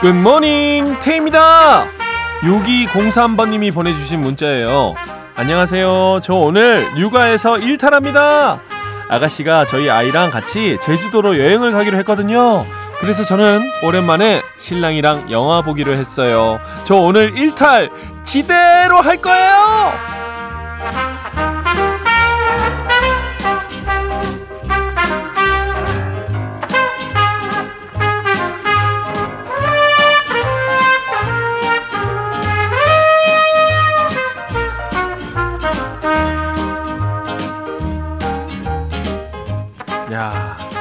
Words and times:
굿모닝 0.00 0.98
태입니다. 1.00 1.84
6203번님이 2.40 3.72
보내주신 3.74 4.20
문자예요. 4.20 4.94
안녕하세요. 5.34 6.20
저 6.22 6.34
오늘 6.34 6.86
육아에서 6.96 7.58
일탈합니다. 7.58 8.62
아가씨가 9.10 9.66
저희 9.66 9.90
아이랑 9.90 10.30
같이 10.30 10.78
제주도로 10.80 11.38
여행을 11.38 11.72
가기로 11.72 11.98
했거든요. 11.98 12.64
그래서 12.98 13.24
저는 13.24 13.60
오랜만에 13.82 14.40
신랑이랑 14.56 15.30
영화 15.30 15.60
보기로 15.60 15.92
했어요. 15.92 16.60
저 16.84 16.96
오늘 16.96 17.36
일탈 17.36 17.90
지대로 18.24 19.02
할 19.02 19.18
거예요 19.18 19.92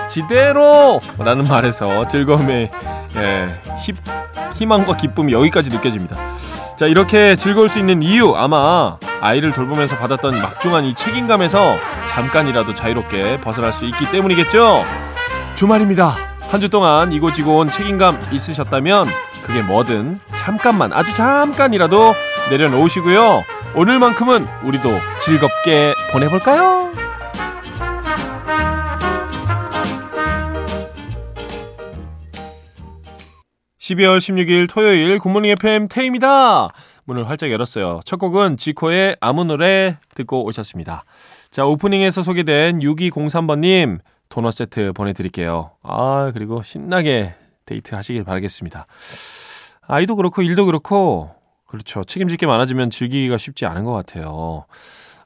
지대로! 0.09 0.99
라는 1.17 1.47
말에서 1.47 2.05
즐거움의 2.07 2.69
예, 3.15 3.61
힘, 3.79 3.95
희망과 4.55 4.97
기쁨이 4.97 5.31
여기까지 5.33 5.69
느껴집니다. 5.69 6.17
자 6.75 6.85
이렇게 6.85 7.35
즐거울 7.35 7.69
수 7.69 7.79
있는 7.79 8.01
이유 8.01 8.33
아마 8.35 8.97
아이를 9.21 9.51
돌보면서 9.53 9.97
받았던 9.97 10.41
막중한 10.41 10.85
이 10.85 10.93
책임감에서 10.93 11.75
잠깐이라도 12.07 12.73
자유롭게 12.73 13.41
벗어날 13.41 13.71
수 13.73 13.85
있기 13.85 14.09
때문이겠죠? 14.11 14.83
주말입니다. 15.55 16.15
한 16.47 16.59
주 16.61 16.67
동안 16.69 17.11
이고지고 17.13 17.57
온 17.59 17.69
책임감 17.69 18.19
있으셨다면 18.31 19.07
그게 19.43 19.61
뭐든 19.61 20.19
잠깐만 20.35 20.91
아주 20.93 21.13
잠깐이라도 21.13 22.15
내려놓으시고요. 22.49 23.43
오늘만큼은 23.75 24.47
우리도 24.63 24.89
즐겁게 25.19 25.93
보내볼까요? 26.11 26.91
12월 33.89 34.19
16일 34.19 34.69
토요일 34.69 35.17
굿모닝 35.17 35.51
FM 35.51 35.87
태입니다. 35.87 36.69
문을 37.05 37.27
활짝 37.27 37.51
열었어요. 37.51 38.01
첫 38.05 38.17
곡은 38.17 38.57
지코의 38.57 39.17
아무 39.19 39.43
노래 39.45 39.97
듣고 40.13 40.45
오셨습니다. 40.45 41.05
자, 41.49 41.65
오프닝에서 41.65 42.21
소개된 42.21 42.79
6203번님 42.81 43.99
도넛 44.29 44.53
세트 44.53 44.93
보내드릴게요. 44.93 45.71
아, 45.81 46.29
그리고 46.35 46.61
신나게 46.61 47.33
데이트 47.65 47.95
하시길 47.95 48.23
바라겠습니다. 48.25 48.85
아이도 49.87 50.15
그렇고 50.15 50.43
일도 50.43 50.65
그렇고 50.67 51.31
그렇죠. 51.65 52.03
책임질 52.03 52.37
게 52.37 52.45
많아지면 52.45 52.91
즐기기가 52.91 53.37
쉽지 53.39 53.65
않은 53.65 53.85
것 53.85 53.93
같아요. 53.93 54.65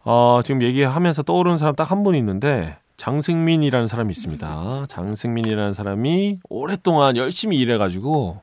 어, 0.05 0.39
지금 0.43 0.61
얘기하면서 0.61 1.23
떠오르는 1.23 1.57
사람 1.57 1.75
딱 1.75 1.91
한 1.91 2.03
분 2.03 2.15
있는데 2.15 2.77
장승민이라는 2.97 3.87
사람이 3.87 4.11
있습니다. 4.11 4.85
장승민이라는 4.87 5.73
사람이 5.73 6.39
오랫동안 6.49 7.17
열심히 7.17 7.57
일해가지고 7.59 8.41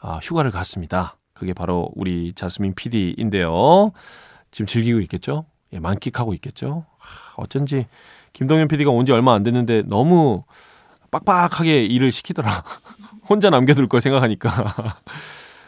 아, 0.00 0.18
휴가를 0.22 0.50
갔습니다. 0.50 1.16
그게 1.32 1.52
바로 1.52 1.90
우리 1.94 2.32
자스민 2.34 2.74
PD인데요. 2.74 3.92
지금 4.50 4.66
즐기고 4.66 5.00
있겠죠? 5.02 5.44
예, 5.72 5.78
만끽하고 5.80 6.32
있겠죠? 6.34 6.86
어쩐지 7.36 7.86
김동현 8.32 8.68
PD가 8.68 8.90
온 8.90 9.04
지 9.04 9.12
얼마 9.12 9.34
안 9.34 9.42
됐는데 9.42 9.82
너무 9.86 10.44
빡빡하게 11.10 11.84
일을 11.86 12.12
시키더라. 12.12 12.64
혼자 13.28 13.50
남겨둘 13.50 13.88
걸 13.88 14.00
생각하니까. 14.00 14.50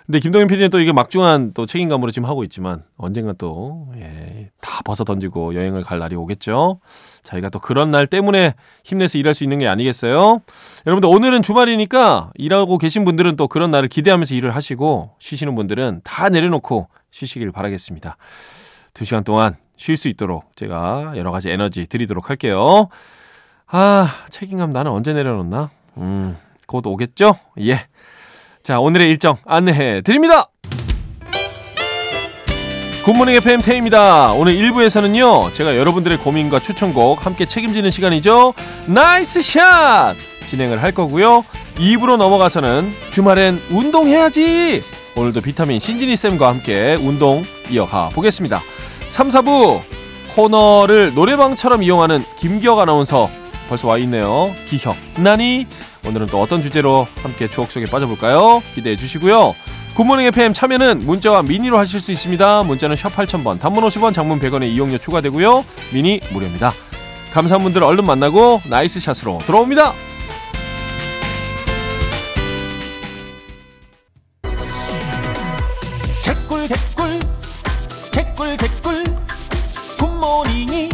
근데 0.07 0.19
김동현 0.19 0.49
PD는 0.49 0.71
또 0.71 0.81
이게 0.81 0.93
막중한 0.93 1.53
또 1.55 1.67
책임감으로 1.67 2.11
지금 2.11 2.29
하고 2.29 2.43
있지만 2.45 2.83
언젠가 2.97 3.33
또, 3.35 3.93
예, 3.97 4.30
다 4.61 4.83
벗어 4.85 5.05
던지고 5.05 5.55
여행을 5.55 5.83
갈 5.83 5.99
날이 5.99 6.17
오겠죠. 6.17 6.81
저희가 7.23 7.49
또 7.49 7.59
그런 7.59 7.91
날 7.91 8.07
때문에 8.07 8.55
힘내서 8.85 9.19
일할 9.19 9.35
수 9.35 9.45
있는 9.45 9.59
게 9.59 9.69
아니겠어요? 9.69 10.41
여러분들 10.87 11.09
오늘은 11.09 11.43
주말이니까 11.43 12.31
일하고 12.35 12.79
계신 12.79 13.05
분들은 13.05 13.37
또 13.37 13.49
그런 13.49 13.71
날을 13.71 13.89
기대하면서 13.89 14.35
일을 14.35 14.55
하시고 14.55 15.15
쉬시는 15.19 15.55
분들은 15.55 16.01
다 16.05 16.29
내려놓고 16.29 16.89
쉬시길 17.11 17.53
바라겠습니다. 17.53 18.17
두 18.93 19.05
시간 19.05 19.25
동안 19.25 19.57
쉴 19.77 19.97
수 19.97 20.09
있도록 20.09 20.55
제가 20.57 21.15
여러 21.17 21.31
가지 21.31 21.51
에너지 21.51 21.87
드리도록 21.87 22.29
할게요. 22.29 22.89
아, 23.67 24.09
책임감 24.29 24.73
나는 24.73 24.91
언제 24.91 25.13
내려놓나? 25.13 25.71
음, 25.99 26.37
곧 26.67 26.87
오겠죠? 26.87 27.37
예. 27.61 27.79
자, 28.63 28.79
오늘의 28.81 29.09
일정 29.11 29.37
안내해 29.47 30.03
드립니다. 30.03 30.50
굿모닝 33.05 33.35
FM 33.37 33.63
테이입니다. 33.63 34.33
오늘 34.33 34.53
1부에서는요, 34.55 35.55
제가 35.55 35.77
여러분들의 35.77 36.19
고민과 36.19 36.61
추천곡 36.61 37.25
함께 37.25 37.47
책임지는 37.47 37.91
시간이죠. 37.91 38.53
나이스 38.87 39.41
샷! 39.41 40.15
진행을 40.47 40.83
할 40.83 40.93
거고요. 40.93 41.43
2부로 41.77 42.19
넘어가서는 42.19 42.93
주말엔 43.11 43.59
운동해야지! 43.71 44.83
오늘도 45.17 45.41
비타민 45.41 45.81
신지니쌤과 45.81 46.47
함께 46.47 46.95
운동 47.01 47.43
이어가 47.71 48.11
보겠습니다. 48.11 48.61
3, 49.09 49.31
4부 49.31 49.81
코너를 50.37 51.15
노래방처럼 51.15 51.83
이용하는 51.83 52.23
김기혁 52.39 52.79
아나운서 52.81 53.31
벌써 53.71 53.89
와 53.89 53.97
있네요. 53.99 54.55
기혁나니? 54.69 55.67
오늘은 56.07 56.27
또 56.27 56.41
어떤 56.41 56.63
주제로 56.63 57.07
함께 57.23 57.49
추억 57.49 57.71
속에 57.71 57.87
빠져볼까요? 57.87 58.63
기대해 58.75 58.95
주시고요. 58.97 59.55
굿모닝 59.97 60.27
FM 60.27 60.55
참여는 60.55 61.01
문자와 61.01 61.43
미니로 61.43 61.79
하실 61.79 62.01
수 62.01 62.11
있습니다. 62.13 62.63
문자는 62.63 62.97
샵 62.97 63.15
8000번, 63.15 63.61
단문 63.61 63.85
50원, 63.85 64.15
장문 64.15 64.39
100원의 64.41 64.69
이용료 64.69 64.99
추가되고요. 64.99 65.65
미니 65.93 66.21
무료입니다. 66.33 66.73
감사한 67.35 67.63
분들 67.63 67.83
얼른 67.83 68.05
만나고 68.07 68.63
나이스 68.67 69.01
샷으로 69.01 69.39
돌아옵니다. 69.47 69.93
개꿀 76.25 76.69
개꿀 76.69 77.21
개꿀 78.13 78.57
개꿀 78.57 79.05
굿모닝이 79.99 80.91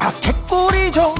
아 0.00 0.12
개꿀이죠 0.20 1.14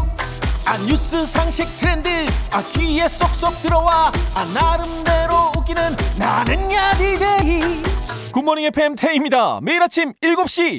아 0.64 0.76
뉴스 0.78 1.24
상식 1.26 1.66
트렌드 1.78 2.08
아 2.50 2.62
귀에 2.72 3.08
쏙쏙 3.08 3.62
들어와 3.62 4.12
아 4.34 4.44
나름대로 4.54 5.49
웃기는 5.70 5.96
나는 6.18 6.72
야 6.72 6.92
디데이 6.94 7.60
굿모닝 8.32 8.64
FM 8.66 8.96
테이입니다. 8.96 9.60
매일 9.62 9.82
아침 9.82 10.12
7시 10.22 10.76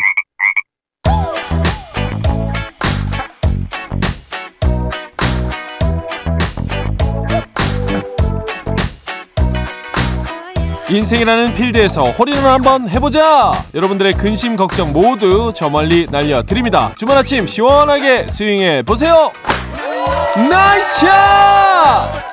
인생이라는 10.90 11.56
필드에서 11.56 12.12
홀인원 12.12 12.46
한번 12.46 12.90
해보자! 12.90 13.54
여러분들의 13.74 14.12
근심 14.14 14.58
걱정 14.58 14.92
모두 14.92 15.54
저 15.56 15.70
멀리 15.70 16.06
날려드립니다. 16.12 16.94
주말 16.98 17.18
아침 17.18 17.48
시원하게 17.48 18.28
스윙해 18.28 18.84
보세요! 18.84 19.32
나이스 20.50 21.00
샷! 21.00 22.31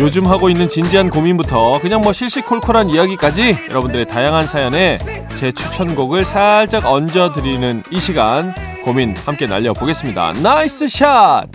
요즘 0.00 0.26
하고 0.26 0.48
있는 0.48 0.66
진지한 0.66 1.10
고민부터 1.10 1.78
그냥 1.78 2.00
뭐 2.00 2.14
실시콜콜한 2.14 2.88
이야기까지 2.88 3.54
여러분들의 3.68 4.08
다양한 4.08 4.46
사연에 4.46 4.96
제 5.36 5.52
추천곡을 5.52 6.24
살짝 6.24 6.86
얹어드리는 6.86 7.82
이 7.90 8.00
시간 8.00 8.54
고민 8.82 9.14
함께 9.14 9.46
날려보겠습니다. 9.46 10.32
나이스 10.42 10.88
샷! 10.88 11.46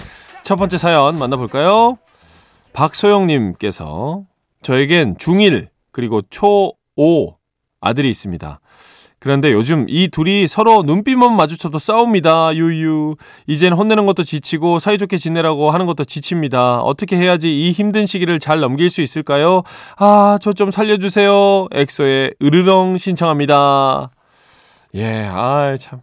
첫 0.43 0.57
번째 0.57 0.77
사연 0.77 1.17
만나볼까요? 1.17 1.97
박소영님께서 2.73 4.21
저에겐 4.61 5.15
중1 5.15 5.69
그리고 5.91 6.21
초5 6.21 7.37
아들이 7.81 8.11
있습니다. 8.11 8.59
그런데 9.19 9.51
요즘 9.53 9.85
이 9.89 10.07
둘이 10.07 10.45
서로 10.47 10.83
눈빛만 10.83 11.35
마주쳐도 11.35 11.79
싸웁니다. 11.79 12.55
유유. 12.55 13.15
이젠 13.47 13.73
혼내는 13.73 14.05
것도 14.05 14.23
지치고 14.23 14.77
사이좋게 14.79 15.17
지내라고 15.17 15.71
하는 15.71 15.85
것도 15.87 16.03
지칩니다. 16.03 16.81
어떻게 16.81 17.17
해야지 17.17 17.49
이 17.67 17.71
힘든 17.71 18.05
시기를 18.05 18.39
잘 18.39 18.59
넘길 18.59 18.89
수 18.89 19.01
있을까요? 19.01 19.63
아, 19.97 20.37
저 20.41 20.53
좀 20.53 20.69
살려주세요. 20.71 21.67
엑소의 21.73 22.35
으르렁 22.41 22.97
신청합니다. 22.97 24.09
예, 24.95 25.25
아, 25.31 25.75
참. 25.79 25.99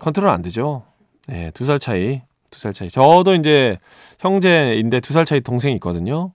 컨트롤 0.00 0.28
안 0.30 0.42
되죠. 0.42 0.84
예, 1.30 1.50
두 1.54 1.64
살 1.64 1.78
차이. 1.78 2.22
두 2.50 2.58
살 2.60 2.72
차이. 2.72 2.88
저도 2.88 3.34
이제 3.34 3.78
형제인데 4.20 5.00
두 5.00 5.12
살 5.12 5.24
차이 5.24 5.40
동생이 5.40 5.74
있거든요. 5.74 6.32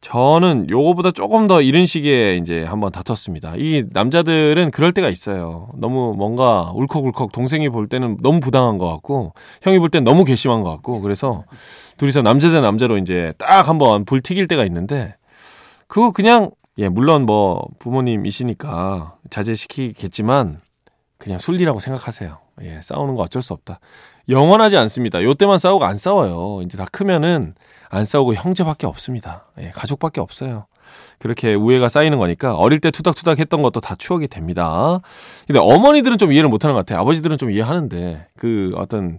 저는 0.00 0.68
요거보다 0.70 1.10
조금 1.10 1.46
더 1.48 1.60
이런 1.62 1.84
식의 1.86 2.38
이제 2.38 2.62
한번 2.64 2.92
다퉜습니다. 2.92 3.54
이 3.56 3.84
남자들은 3.90 4.70
그럴 4.70 4.92
때가 4.92 5.08
있어요. 5.08 5.68
너무 5.76 6.14
뭔가 6.16 6.70
울컥울컥 6.74 7.32
동생이 7.32 7.68
볼 7.70 7.88
때는 7.88 8.18
너무 8.22 8.38
부당한 8.40 8.78
것 8.78 8.88
같고 8.88 9.32
형이 9.62 9.78
볼 9.78 9.88
땐 9.88 10.04
너무 10.04 10.24
괘씸한 10.24 10.62
것 10.62 10.70
같고 10.70 11.00
그래서 11.00 11.44
둘이서 11.96 12.22
남자 12.22 12.50
대 12.50 12.60
남자로 12.60 12.98
이제 12.98 13.32
딱 13.38 13.68
한번 13.68 14.04
불 14.04 14.20
튀길 14.20 14.46
때가 14.48 14.64
있는데 14.66 15.16
그거 15.88 16.12
그냥 16.12 16.50
예 16.78 16.88
물론 16.88 17.24
뭐 17.26 17.66
부모님이시니까 17.78 19.16
자제시키겠지만 19.30 20.58
그냥 21.18 21.38
순리라고 21.38 21.80
생각하세요. 21.80 22.38
예 22.62 22.80
싸우는 22.82 23.14
거 23.16 23.22
어쩔 23.22 23.42
수 23.42 23.54
없다. 23.54 23.80
영원하지 24.28 24.76
않습니다. 24.76 25.22
요 25.22 25.34
때만 25.34 25.58
싸우고 25.58 25.84
안 25.84 25.96
싸워요. 25.96 26.62
이제 26.62 26.76
다 26.76 26.86
크면은 26.90 27.54
안 27.88 28.04
싸우고 28.04 28.34
형제밖에 28.34 28.86
없습니다. 28.86 29.46
예, 29.58 29.70
가족밖에 29.70 30.20
없어요. 30.20 30.66
그렇게 31.18 31.54
우애가 31.54 31.88
쌓이는 31.88 32.18
거니까 32.18 32.54
어릴 32.54 32.80
때 32.80 32.90
투닥투닥 32.90 33.38
했던 33.38 33.62
것도 33.62 33.80
다 33.80 33.94
추억이 33.96 34.28
됩니다. 34.28 35.00
근데 35.46 35.58
어머니들은 35.60 36.18
좀 36.18 36.32
이해를 36.32 36.48
못 36.48 36.64
하는 36.64 36.74
것 36.74 36.84
같아요. 36.84 37.00
아버지들은 37.00 37.38
좀 37.38 37.50
이해하는데 37.50 38.26
그 38.36 38.72
어떤 38.76 39.18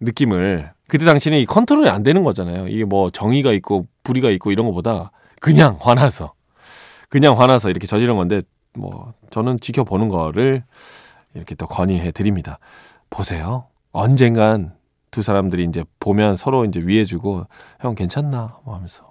느낌을 0.00 0.70
그때 0.86 1.04
당시는 1.04 1.38
이 1.38 1.46
컨트롤이 1.46 1.88
안 1.88 2.02
되는 2.02 2.24
거잖아요. 2.24 2.68
이게 2.68 2.84
뭐 2.84 3.10
정의가 3.10 3.52
있고 3.52 3.86
불의가 4.04 4.30
있고 4.30 4.50
이런 4.50 4.66
것보다 4.66 5.10
그냥 5.40 5.78
화나서 5.80 6.32
그냥 7.08 7.38
화나서 7.38 7.70
이렇게 7.70 7.86
저지른 7.86 8.16
건데 8.16 8.42
뭐 8.74 9.12
저는 9.30 9.60
지켜보는 9.60 10.08
거를 10.08 10.62
이렇게 11.34 11.54
또 11.54 11.66
건의해 11.66 12.10
드립니다. 12.10 12.58
보세요. 13.10 13.66
언젠간 13.92 14.74
두 15.10 15.22
사람들이 15.22 15.64
이제 15.64 15.84
보면 16.00 16.36
서로 16.36 16.64
이제 16.64 16.80
위해주고 16.80 17.46
형 17.80 17.94
괜찮나 17.94 18.58
뭐 18.64 18.74
하면서 18.74 19.08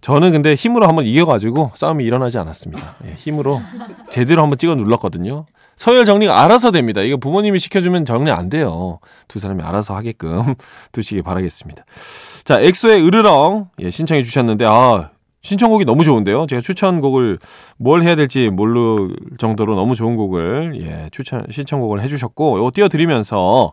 저는 0.00 0.32
근데 0.32 0.54
힘으로 0.54 0.88
한번 0.88 1.04
이겨가지고 1.04 1.72
싸움이 1.74 2.04
일어나지 2.04 2.38
않았습니다. 2.38 2.96
예, 3.06 3.12
힘으로 3.14 3.60
제대로 4.08 4.42
한번 4.42 4.56
찍어 4.56 4.74
눌렀거든요. 4.74 5.44
서열 5.76 6.04
정리가 6.04 6.42
알아서 6.42 6.70
됩니다. 6.70 7.02
이거 7.02 7.16
부모님이 7.16 7.58
시켜주면 7.58 8.06
정리 8.06 8.30
안 8.30 8.48
돼요. 8.48 8.98
두 9.28 9.38
사람이 9.38 9.62
알아서 9.62 9.94
하게끔 9.94 10.54
두시기 10.92 11.22
바라겠습니다. 11.22 11.84
자, 12.44 12.60
엑소의 12.60 13.06
으르렁 13.06 13.68
예, 13.80 13.90
신청해 13.90 14.22
주셨는데 14.22 14.64
아 14.66 15.10
신청곡이 15.42 15.84
너무 15.84 16.04
좋은데요. 16.04 16.46
제가 16.46 16.60
추천곡을 16.60 17.38
뭘 17.78 18.02
해야 18.02 18.14
될지 18.14 18.50
모를 18.50 19.14
정도로 19.38 19.74
너무 19.74 19.94
좋은 19.94 20.16
곡을 20.16 20.80
예, 20.82 21.08
추천 21.12 21.46
신청곡을 21.50 22.02
해 22.02 22.08
주셨고 22.08 22.58
이거 22.58 22.70
띄워 22.72 22.88
드리면서 22.88 23.72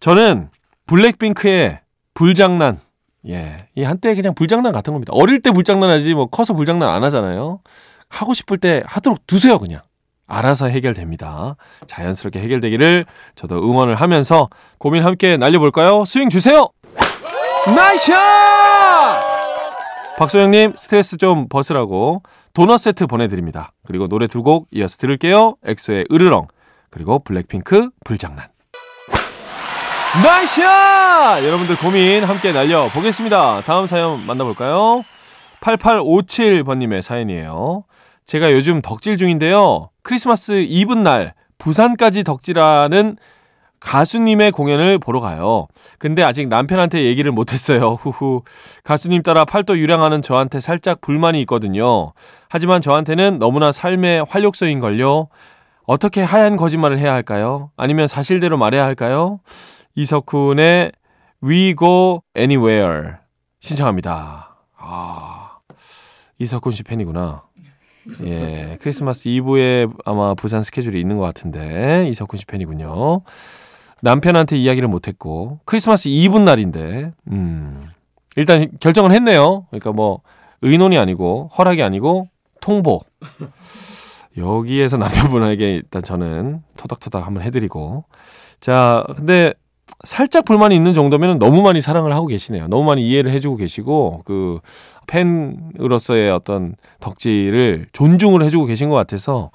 저는 0.00 0.50
블랙핑크의 0.86 1.80
불장난. 2.14 2.78
예. 3.28 3.56
이 3.74 3.82
한때 3.84 4.14
그냥 4.14 4.34
불장난 4.34 4.72
같은 4.72 4.92
겁니다. 4.92 5.12
어릴 5.14 5.40
때 5.40 5.50
불장난 5.50 5.90
하지 5.90 6.14
뭐 6.14 6.26
커서 6.26 6.54
불장난 6.54 6.88
안 6.88 7.04
하잖아요. 7.04 7.60
하고 8.08 8.34
싶을 8.34 8.58
때 8.58 8.82
하도록 8.86 9.26
두세요, 9.26 9.58
그냥. 9.58 9.80
알아서 10.26 10.66
해결됩니다. 10.66 11.56
자연스럽게 11.86 12.40
해결되기를 12.40 13.06
저도 13.34 13.56
응원을 13.56 13.94
하면서 13.94 14.48
고민 14.78 15.02
함께 15.02 15.36
날려볼까요? 15.36 16.04
스윙 16.04 16.28
주세요! 16.28 16.68
nice 17.74 18.46
shot! 18.46 19.37
박소영님, 20.18 20.72
스트레스 20.76 21.16
좀 21.16 21.48
벗으라고 21.48 22.22
도넛 22.52 22.80
세트 22.80 23.06
보내드립니다. 23.06 23.70
그리고 23.86 24.08
노래 24.08 24.26
두 24.26 24.42
곡 24.42 24.66
이어서 24.72 24.96
들을게요. 24.98 25.54
엑소의 25.64 26.06
으르렁, 26.12 26.48
그리고 26.90 27.20
블랙핑크 27.20 27.90
불장난. 28.04 28.48
nice 30.22 30.76
shot! 30.76 31.44
여러분들 31.46 31.76
고민 31.76 32.24
함께 32.24 32.50
날려보겠습니다. 32.50 33.60
다음 33.60 33.86
사연 33.86 34.26
만나볼까요? 34.26 35.04
8857번님의 35.60 37.02
사연이에요. 37.02 37.84
제가 38.26 38.52
요즘 38.52 38.82
덕질 38.82 39.18
중인데요. 39.18 39.90
크리스마스 40.02 40.64
이브 40.66 40.94
날 40.94 41.34
부산까지 41.58 42.24
덕질하는 42.24 43.16
가수님의 43.80 44.52
공연을 44.52 44.98
보러 44.98 45.20
가요. 45.20 45.66
근데 45.98 46.22
아직 46.22 46.48
남편한테 46.48 47.04
얘기를 47.04 47.30
못했어요. 47.32 47.94
후후. 48.00 48.42
가수님 48.84 49.22
따라 49.22 49.44
팔도 49.44 49.78
유량하는 49.78 50.22
저한테 50.22 50.60
살짝 50.60 51.00
불만이 51.00 51.40
있거든요. 51.42 52.12
하지만 52.48 52.80
저한테는 52.80 53.38
너무나 53.38 53.72
삶의 53.72 54.24
활력소인걸요. 54.28 55.28
어떻게 55.86 56.22
하얀 56.22 56.56
거짓말을 56.56 56.98
해야 56.98 57.12
할까요? 57.12 57.70
아니면 57.76 58.08
사실대로 58.08 58.58
말해야 58.58 58.84
할까요? 58.84 59.40
이석훈의 59.94 60.92
We 61.42 61.74
Go 61.76 62.22
Anywhere 62.36 63.12
신청합니다. 63.60 64.56
아, 64.76 65.50
이석훈 66.38 66.72
씨 66.72 66.82
팬이구나. 66.82 67.42
예, 68.24 68.78
크리스마스 68.80 69.28
이브에 69.28 69.86
아마 70.04 70.34
부산 70.34 70.62
스케줄이 70.62 71.00
있는 71.00 71.18
것 71.18 71.24
같은데 71.24 72.06
이석훈 72.08 72.38
씨 72.38 72.46
팬이군요. 72.46 73.22
남편한테 74.02 74.56
이야기를 74.56 74.88
못했고 74.88 75.60
크리스마스 75.64 76.08
이브 76.08 76.38
날인데, 76.38 77.12
음, 77.32 77.82
일단 78.36 78.68
결정을 78.80 79.12
했네요. 79.12 79.66
그러니까 79.70 79.92
뭐 79.92 80.20
의논이 80.62 80.98
아니고 80.98 81.50
허락이 81.56 81.82
아니고 81.82 82.28
통보. 82.60 83.00
여기에서 84.36 84.96
남편분에게 84.96 85.74
일단 85.74 86.02
저는 86.02 86.62
토닥토닥 86.76 87.26
한번 87.26 87.42
해드리고, 87.42 88.04
자, 88.60 89.04
근데 89.16 89.52
살짝 90.04 90.44
불만이 90.44 90.76
있는 90.76 90.94
정도면 90.94 91.38
너무 91.38 91.62
많이 91.62 91.80
사랑을 91.80 92.14
하고 92.14 92.26
계시네요. 92.26 92.68
너무 92.68 92.84
많이 92.84 93.08
이해를 93.08 93.32
해주고 93.32 93.56
계시고 93.56 94.22
그 94.24 94.60
팬으로서의 95.06 96.30
어떤 96.30 96.76
덕질을 97.00 97.88
존중을 97.92 98.44
해주고 98.44 98.66
계신 98.66 98.90
것 98.90 98.96
같아서 98.96 99.50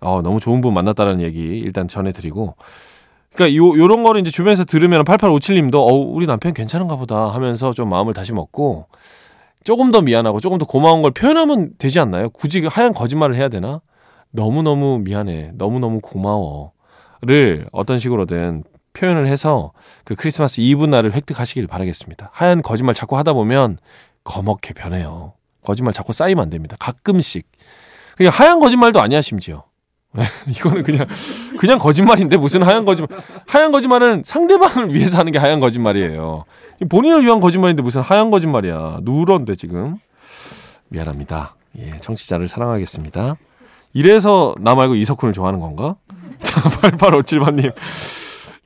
어, 0.00 0.20
너무 0.20 0.40
좋은 0.40 0.60
분 0.60 0.74
만났다는 0.74 1.20
얘기 1.20 1.40
일단 1.58 1.88
전해드리고 1.88 2.56
그러니까 3.34 3.56
요 3.56 3.76
요런 3.76 4.02
거를 4.02 4.20
이제 4.20 4.30
주변에서 4.30 4.64
들으면 4.64 5.04
8857님도 5.04 5.76
어 5.76 5.92
우리 5.92 6.26
남편 6.26 6.52
괜찮은가 6.52 6.96
보다 6.96 7.28
하면서 7.28 7.72
좀 7.72 7.88
마음을 7.88 8.12
다시 8.12 8.32
먹고 8.32 8.86
조금 9.64 9.90
더 9.90 10.00
미안하고 10.02 10.40
조금 10.40 10.58
더 10.58 10.66
고마운 10.66 11.02
걸 11.02 11.12
표현하면 11.12 11.72
되지 11.78 12.00
않나요? 12.00 12.30
굳이 12.30 12.60
그 12.60 12.68
하얀 12.70 12.92
거짓말을 12.92 13.36
해야 13.36 13.48
되나? 13.48 13.80
너무너무 14.30 14.98
미안해. 14.98 15.52
너무너무 15.54 16.00
고마워.를 16.00 17.66
어떤 17.70 17.98
식으로든 17.98 18.64
표현을 18.94 19.26
해서 19.28 19.72
그 20.04 20.14
크리스마스 20.14 20.60
이브 20.60 20.84
날을 20.86 21.14
획득하시길 21.14 21.66
바라겠습니다. 21.66 22.30
하얀 22.32 22.62
거짓말 22.62 22.94
자꾸 22.94 23.16
하다 23.16 23.34
보면 23.34 23.78
거먹게 24.24 24.74
변해요. 24.74 25.34
거짓말 25.62 25.94
자꾸 25.94 26.12
쌓이면 26.12 26.42
안 26.42 26.50
됩니다. 26.50 26.76
가끔씩. 26.78 27.46
그냥 28.16 28.32
하얀 28.34 28.58
거짓말도 28.58 29.00
아니야, 29.00 29.22
심지어. 29.22 29.64
이거는 30.46 30.82
그냥, 30.82 31.06
그냥 31.58 31.78
거짓말인데 31.78 32.36
무슨 32.36 32.62
하얀 32.62 32.84
거짓말. 32.84 33.08
하얀 33.46 33.72
거짓말은 33.72 34.22
상대방을 34.24 34.94
위해서 34.94 35.18
하는 35.18 35.32
게 35.32 35.38
하얀 35.38 35.60
거짓말이에요. 35.60 36.44
본인을 36.88 37.24
위한 37.24 37.40
거짓말인데 37.40 37.82
무슨 37.82 38.02
하얀 38.02 38.30
거짓말이야. 38.30 38.98
누런데 39.02 39.54
지금. 39.54 39.96
미안합니다. 40.88 41.54
예, 41.78 41.96
청취자를 41.98 42.48
사랑하겠습니다. 42.48 43.36
이래서 43.94 44.54
나 44.60 44.74
말고 44.74 44.94
이석훈을 44.96 45.32
좋아하는 45.32 45.60
건가? 45.60 45.96
자, 46.42 46.60
8857번님. 46.62 47.72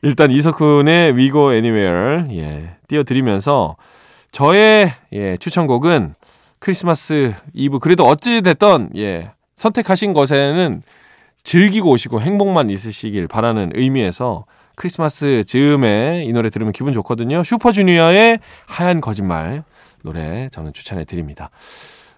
일단 0.03 0.31
이석훈의 0.31 1.13
We 1.13 1.31
Go 1.31 1.53
Anywhere 1.53 2.37
예, 2.37 2.77
띄워드리면서 2.89 3.77
저의 4.33 4.93
예, 5.13 5.37
추천곡은 5.37 6.15
크리스마스 6.59 7.35
이브 7.55 7.79
그래도 7.79 8.05
어찌 8.05 8.43
됐던 8.43 8.91
예, 8.97 9.31
선택하신 9.55 10.13
것에는 10.13 10.83
즐기고 11.47 11.91
오시고 11.93 12.21
행복만 12.21 12.71
있으시길 12.71 13.29
바라는 13.29 13.71
의미에서 13.77 14.47
크리스마스 14.75 15.45
즈음에 15.47 16.25
이 16.25 16.33
노래 16.33 16.51
들으면 16.51 16.73
기분 16.73 16.93
좋거든요. 16.93 17.45
슈퍼주니어의 17.45 18.41
하얀 18.67 19.01
거짓말 19.01 19.63
노래 20.03 20.49
저는 20.51 20.73
추천해 20.73 21.05
드립니다. 21.05 21.51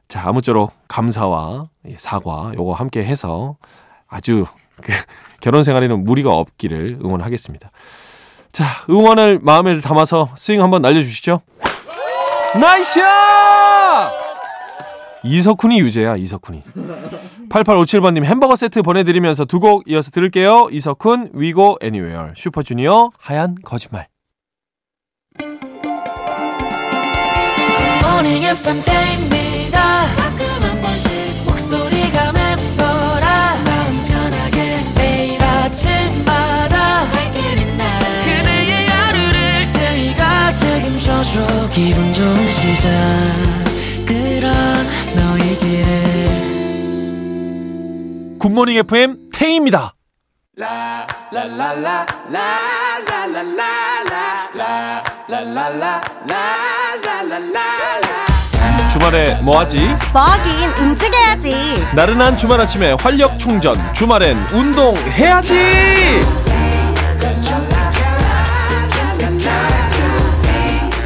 자, 0.09 0.27
아무쪼록 0.27 0.73
감사와 0.89 1.67
사과 1.99 2.53
요거 2.55 2.73
함께 2.73 3.05
해서 3.05 3.59
아주 4.09 4.47
그 4.81 4.93
결혼 5.43 5.63
생활에는 5.63 6.05
무리가 6.05 6.33
없기를 6.33 6.99
응원하겠습니다. 7.05 7.71
자, 8.51 8.65
응원을 8.89 9.41
마음에 9.43 9.79
담아서 9.81 10.31
스윙 10.37 10.63
한번 10.63 10.81
날려주시죠. 10.81 11.43
나이스야! 12.59 14.11
이석훈이 15.23 15.81
유죄야, 15.81 16.17
이석훈이. 16.17 16.63
8857번님 17.49 18.25
햄버거 18.25 18.57
세트 18.57 18.83
보내드리면서 18.83 19.45
두 19.45 19.59
곡 19.59 19.83
이어서 19.89 20.11
들을게요. 20.13 20.69
이석훈, 20.71 21.31
위고 21.35 21.79
애니웨어, 21.83 22.33
슈퍼주니어, 22.37 23.11
하얀 23.19 23.57
거짓말. 23.65 24.07
기분 41.73 42.13
좋은 42.13 42.51
시작. 42.51 42.91
그런 44.07 44.53
굿모닝 48.49 48.79
FM 48.79 49.29
태희입니다. 49.31 49.93
주말에 58.91 59.35
뭐하지? 59.43 59.97
뭐하긴 60.15 60.71
움직여야지 60.81 61.85
나른한 61.95 62.39
주말 62.39 62.59
아침에 62.63 62.93
활력 62.93 63.39
충전 63.39 63.75
주말엔 63.93 64.39
운동해야지 64.55 65.55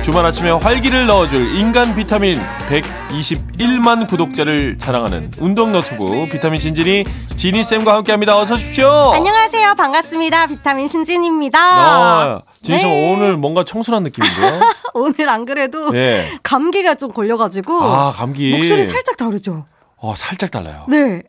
주말 0.03 0.27
아침에 0.27 0.51
활기를 0.53 1.07
넣어줄 1.07 1.57
인간 1.57 1.95
비타민 1.97 2.41
121만 2.73 4.09
구독자를 4.09 4.79
자랑하는 4.79 5.31
운동 5.39 5.73
너튜브 5.73 6.27
비타민 6.33 6.59
신진이 6.59 7.05
지니 7.37 7.63
쌤과 7.63 7.95
함께합니다. 7.97 8.39
어서 8.39 8.55
오십시오. 8.55 8.89
안녕하세요. 9.15 9.75
반갑습니다. 9.75 10.47
비타민 10.47 10.87
신진입니다. 10.87 11.59
아, 11.61 12.41
지니쌤 12.63 12.89
네. 12.89 13.13
오늘 13.13 13.37
뭔가 13.37 13.65
청순한 13.65 14.05
느낌인데요? 14.05 14.61
오늘 14.95 15.29
안 15.29 15.45
그래도 15.45 15.95
예. 15.95 16.33
감기가 16.43 16.95
좀 16.95 17.13
걸려가지고 17.13 17.83
아 17.83 18.13
감기. 18.13 18.57
목소리 18.57 18.85
살짝 18.85 19.19
다르죠? 19.19 19.67
어, 19.97 20.15
살짝 20.17 20.51
달라요. 20.51 20.87
네 20.89 21.23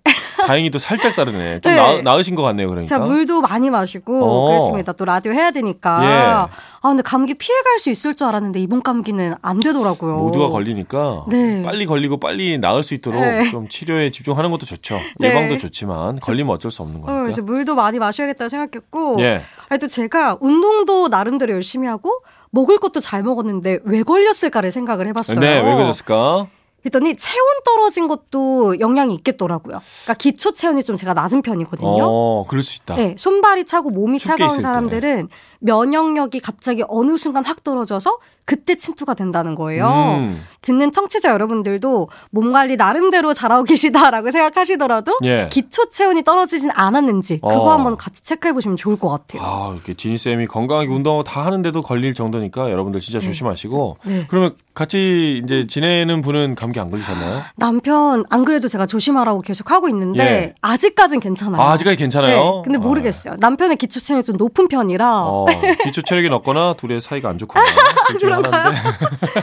다행히도 0.47 0.79
살짝 0.79 1.15
다르네 1.15 1.59
좀 1.61 1.71
네. 1.71 1.77
나, 1.77 2.01
나으신 2.01 2.35
것 2.35 2.43
같네요 2.43 2.67
그러니까 2.67 2.95
제가 2.95 3.05
물도 3.05 3.41
많이 3.41 3.69
마시고 3.69 4.23
어. 4.23 4.47
그랬습니다 4.47 4.93
또 4.93 5.05
라디오 5.05 5.31
해야 5.31 5.51
되니까 5.51 6.03
예. 6.03 6.09
아 6.09 6.89
근데 6.89 7.01
감기 7.01 7.33
피해갈 7.33 7.79
수 7.79 7.89
있을 7.89 8.13
줄 8.13 8.27
알았는데 8.27 8.59
이번 8.59 8.83
감기는 8.83 9.35
안 9.41 9.59
되더라고요 9.59 10.17
모두가 10.17 10.49
걸리니까 10.49 11.25
네. 11.29 11.63
빨리 11.63 11.85
걸리고 11.85 12.17
빨리 12.17 12.57
나을 12.57 12.83
수 12.83 12.93
있도록 12.93 13.21
네. 13.21 13.49
좀 13.49 13.67
치료에 13.67 14.11
집중하는 14.11 14.51
것도 14.51 14.65
좋죠. 14.65 14.99
네. 15.17 15.29
예방도 15.29 15.57
좋지만 15.57 16.19
걸리면 16.19 16.53
어쩔 16.53 16.71
수 16.71 16.81
없는 16.81 16.99
어, 16.99 17.01
거니까. 17.01 17.21
그래서 17.23 17.41
물도 17.41 17.75
많이 17.75 17.99
마셔야겠다 17.99 18.49
생각했고 18.49 19.17
예. 19.19 19.41
아니 19.69 19.79
또 19.79 19.87
제가 19.87 20.37
운동도 20.41 21.07
나름대로 21.07 21.53
열심히 21.53 21.87
하고 21.87 22.21
먹을 22.51 22.77
것도 22.79 22.99
잘 22.99 23.23
먹었는데 23.23 23.79
왜 23.83 24.03
걸렸을까를 24.03 24.71
생각을 24.71 25.07
해봤어요. 25.07 25.39
네, 25.39 25.61
왜 25.61 25.75
그랬을까? 25.75 26.47
그랬더니 26.83 27.15
체온 27.15 27.45
떨어진 27.65 28.07
것도 28.07 28.79
영향이 28.79 29.15
있겠더라고요. 29.15 29.79
그러니까 30.03 30.13
기초 30.15 30.51
체온이 30.51 30.83
좀 30.83 30.95
제가 30.97 31.13
낮은 31.13 31.41
편이거든요. 31.41 32.03
어, 32.05 32.45
그럴 32.47 32.61
수 32.61 32.77
있다. 32.81 32.95
네, 32.95 33.15
손발이 33.17 33.65
차고 33.65 33.89
몸이 33.89 34.19
차가운 34.19 34.49
있을 34.49 34.57
때. 34.57 34.61
사람들은 34.61 35.29
면역력이 35.63 36.39
갑자기 36.41 36.83
어느 36.87 37.17
순간 37.17 37.43
확 37.45 37.63
떨어져서 37.63 38.17
그때 38.45 38.75
침투가 38.75 39.13
된다는 39.13 39.55
거예요. 39.55 39.87
음. 40.17 40.43
듣는 40.61 40.91
청취자 40.91 41.29
여러분들도 41.29 42.09
몸 42.31 42.51
관리 42.51 42.75
나름대로 42.75 43.33
잘하고 43.33 43.63
계시다라고 43.63 44.31
생각하시더라도 44.31 45.17
예. 45.23 45.47
기초 45.49 45.89
체온이 45.89 46.23
떨어지진 46.23 46.69
않았는지 46.71 47.39
그거 47.39 47.61
어. 47.61 47.69
한번 47.71 47.95
같이 47.95 48.21
체크해 48.23 48.51
보시면 48.53 48.75
좋을 48.75 48.97
것 48.97 49.09
같아요. 49.09 49.41
아, 49.41 49.71
이렇게 49.73 49.93
지니 49.93 50.17
쌤이 50.17 50.47
건강하게 50.47 50.89
운동하고 50.89 51.23
다 51.23 51.45
하는데도 51.45 51.81
걸릴 51.81 52.13
정도니까 52.13 52.69
여러분들 52.69 52.99
진짜 52.99 53.21
조심하시고. 53.21 53.97
네. 54.03 54.25
그러면 54.27 54.55
같이 54.73 55.41
이제 55.43 55.65
지내는 55.67 56.21
분은 56.21 56.55
감기 56.55 56.79
안 56.81 56.89
걸리셨나요? 56.91 57.43
남편 57.55 58.25
안 58.29 58.43
그래도 58.43 58.67
제가 58.67 58.85
조심하라고 58.87 59.41
계속 59.41 59.71
하고 59.71 59.87
있는데 59.87 60.23
예. 60.23 60.55
아직까진 60.61 61.21
괜찮아요. 61.21 61.61
아, 61.61 61.71
아직까지 61.71 61.95
괜찮아요. 61.95 62.35
네, 62.35 62.61
근데 62.65 62.77
모르겠어요. 62.77 63.35
남편의 63.39 63.77
기초 63.77 64.01
체온이 64.01 64.23
좀 64.23 64.35
높은 64.35 64.67
편이라 64.67 65.21
어, 65.27 65.45
기초 65.83 66.01
체력이 66.01 66.29
높거나 66.29 66.73
둘의 66.73 67.01
사이가 67.01 67.29
안 67.29 67.37
좋거나 67.37 67.63
하나인데 67.65 68.57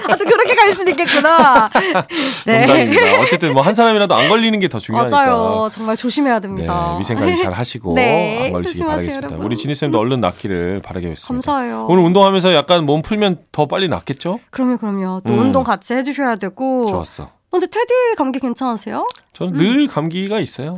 아, 0.09 0.17
또 0.17 0.25
그렇게 0.25 0.55
갈 0.55 0.73
수도 0.73 0.91
있겠구나. 0.91 1.69
네. 2.47 2.67
농담입니다. 2.67 3.21
어쨌든 3.21 3.53
뭐 3.53 3.63
한 3.63 3.75
사람이라도 3.75 4.15
안 4.15 4.29
걸리는 4.29 4.59
게 4.59 4.69
더 4.69 4.79
중요하니까. 4.79 5.17
맞아요. 5.17 5.69
정말 5.73 5.97
조심해야 5.97 6.35
네, 6.35 6.41
됩니다. 6.43 6.97
위생 6.99 7.17
관리 7.19 7.37
잘 7.37 7.53
하시고 7.53 7.95
네, 7.95 8.53
안 8.55 8.63
조심하세요, 8.63 8.87
바라겠습니다. 8.89 9.27
여러분. 9.29 9.47
우리 9.47 9.57
지니 9.57 9.75
쌤도 9.75 9.99
얼른 9.99 10.21
낫기를 10.21 10.81
바라겠습니다. 10.83 11.27
감사해요. 11.27 11.87
오늘 11.89 12.05
운동하면서 12.05 12.55
약간 12.55 12.85
몸 12.87 13.03
풀면 13.03 13.39
더 13.53 13.67
빨리 13.67 13.89
낫겠죠? 13.89 14.39
그럼요, 14.51 14.77
그럼요. 14.79 15.23
또 15.27 15.33
음. 15.33 15.39
운동 15.41 15.65
같이 15.65 15.95
해주셔야 15.95 16.37
되고. 16.37 16.87
좋았어. 16.87 17.31
근데 17.51 17.67
테디 17.67 17.93
감기 18.17 18.39
괜찮으세요? 18.39 19.07
저는 19.33 19.55
음. 19.55 19.59
늘 19.59 19.87
감기가 19.89 20.39
있어요. 20.39 20.77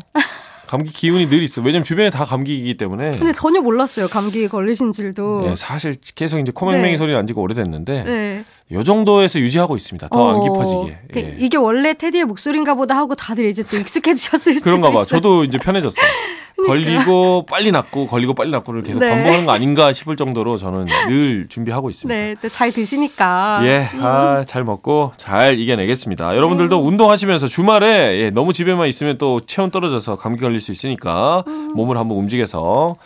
감기 0.73 0.91
기운이 0.91 1.29
늘 1.29 1.43
있어. 1.43 1.61
요 1.61 1.67
왜냐면 1.67 1.85
주변에 1.85 2.09
다 2.09 2.25
감기이기 2.25 2.79
때문에. 2.79 3.11
근데 3.11 3.35
전혀 3.35 3.61
몰랐어요. 3.61 4.09
감기 4.09 4.49
걸리신 4.49 4.93
줄도. 4.93 5.51
예, 5.51 5.55
사실 5.55 5.99
계속 6.15 6.39
이제 6.39 6.51
코맹맹이 6.51 6.93
네. 6.93 6.97
소리 6.97 7.13
난 7.13 7.27
지가 7.27 7.43
오래됐는데 7.43 8.05
네. 8.05 8.45
요 8.71 8.83
정도에서 8.83 9.39
유지하고 9.39 9.77
있습니다. 9.77 10.09
더안 10.09 10.37
어, 10.37 10.43
깊어지게. 10.43 10.99
그 11.13 11.21
예. 11.21 11.37
이게 11.39 11.59
원래 11.59 11.93
테디의 11.93 12.25
목소리인가 12.25 12.73
보다 12.73 12.97
하고 12.97 13.15
다들 13.15 13.45
이제 13.51 13.63
또 13.63 13.77
익숙해지셨을 13.77 14.55
수도 14.55 14.65
그런가 14.65 14.89
봐. 14.89 15.03
있어요. 15.03 15.05
저도 15.09 15.45
이제 15.45 15.59
편해졌어요. 15.59 16.07
걸리고 16.67 17.47
빨리 17.47 17.73
낫고 17.73 18.07
걸리고 18.07 18.35
빨리 18.35 18.51
낫고를 18.51 18.83
계속 18.83 19.01
네. 19.01 19.09
반복하는 19.09 19.47
거 19.47 19.53
아닌가 19.53 19.93
싶을 19.93 20.17
정도로 20.17 20.59
저는 20.59 20.87
늘 21.09 21.47
준비하고 21.49 21.91
있습니다. 21.91 22.15
네, 22.15 22.35
또잘 22.41 22.73
드시니까. 22.73 23.61
예, 23.65 23.87
아, 24.01 24.45
잘 24.47 24.65
먹고 24.65 25.13
잘 25.17 25.59
이겨내겠습니다. 25.59 26.37
여러분들도 26.37 26.77
네. 26.81 26.87
운동하시면서 26.87 27.49
주말에 27.49 28.21
예, 28.21 28.31
너무 28.31 28.53
집에만 28.53 28.89
있으면 28.89 29.19
또 29.19 29.41
체온 29.41 29.71
떨어져서 29.71 30.17
감기 30.17 30.41
걸릴 30.41 30.61
수 30.61 30.73
있으니까 30.73 31.45
몸을 31.75 31.97
한번 31.97 32.19
움직여서 32.19 32.97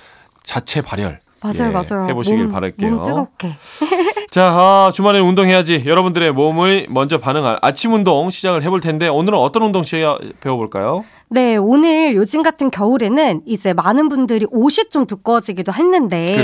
자체 0.42 0.80
발열 0.80 1.20
음. 1.20 1.26
맞아요, 1.42 1.68
예, 1.68 1.72
맞아요. 1.72 2.08
해보시길 2.08 2.44
몸, 2.44 2.52
바랄게요. 2.52 2.90
몸 2.90 3.04
뜨겁게. 3.04 3.56
자, 4.30 4.44
아, 4.50 4.90
주말에 4.92 5.18
운동해야지. 5.20 5.84
여러분들의 5.86 6.32
몸을 6.32 6.86
먼저 6.90 7.18
반응할 7.18 7.58
아침 7.62 7.92
운동 7.94 8.30
시작을 8.30 8.62
해볼 8.64 8.80
텐데 8.80 9.08
오늘은 9.08 9.38
어떤 9.38 9.62
운동 9.62 9.82
시작 9.82 10.18
배워볼까요? 10.40 11.04
네, 11.28 11.56
오늘 11.56 12.14
요즘 12.14 12.42
같은 12.42 12.70
겨울에는 12.70 13.42
이제 13.46 13.72
많은 13.72 14.08
분들이 14.08 14.46
옷이 14.50 14.90
좀 14.90 15.06
두꺼워지기도 15.06 15.72
했는데. 15.72 16.36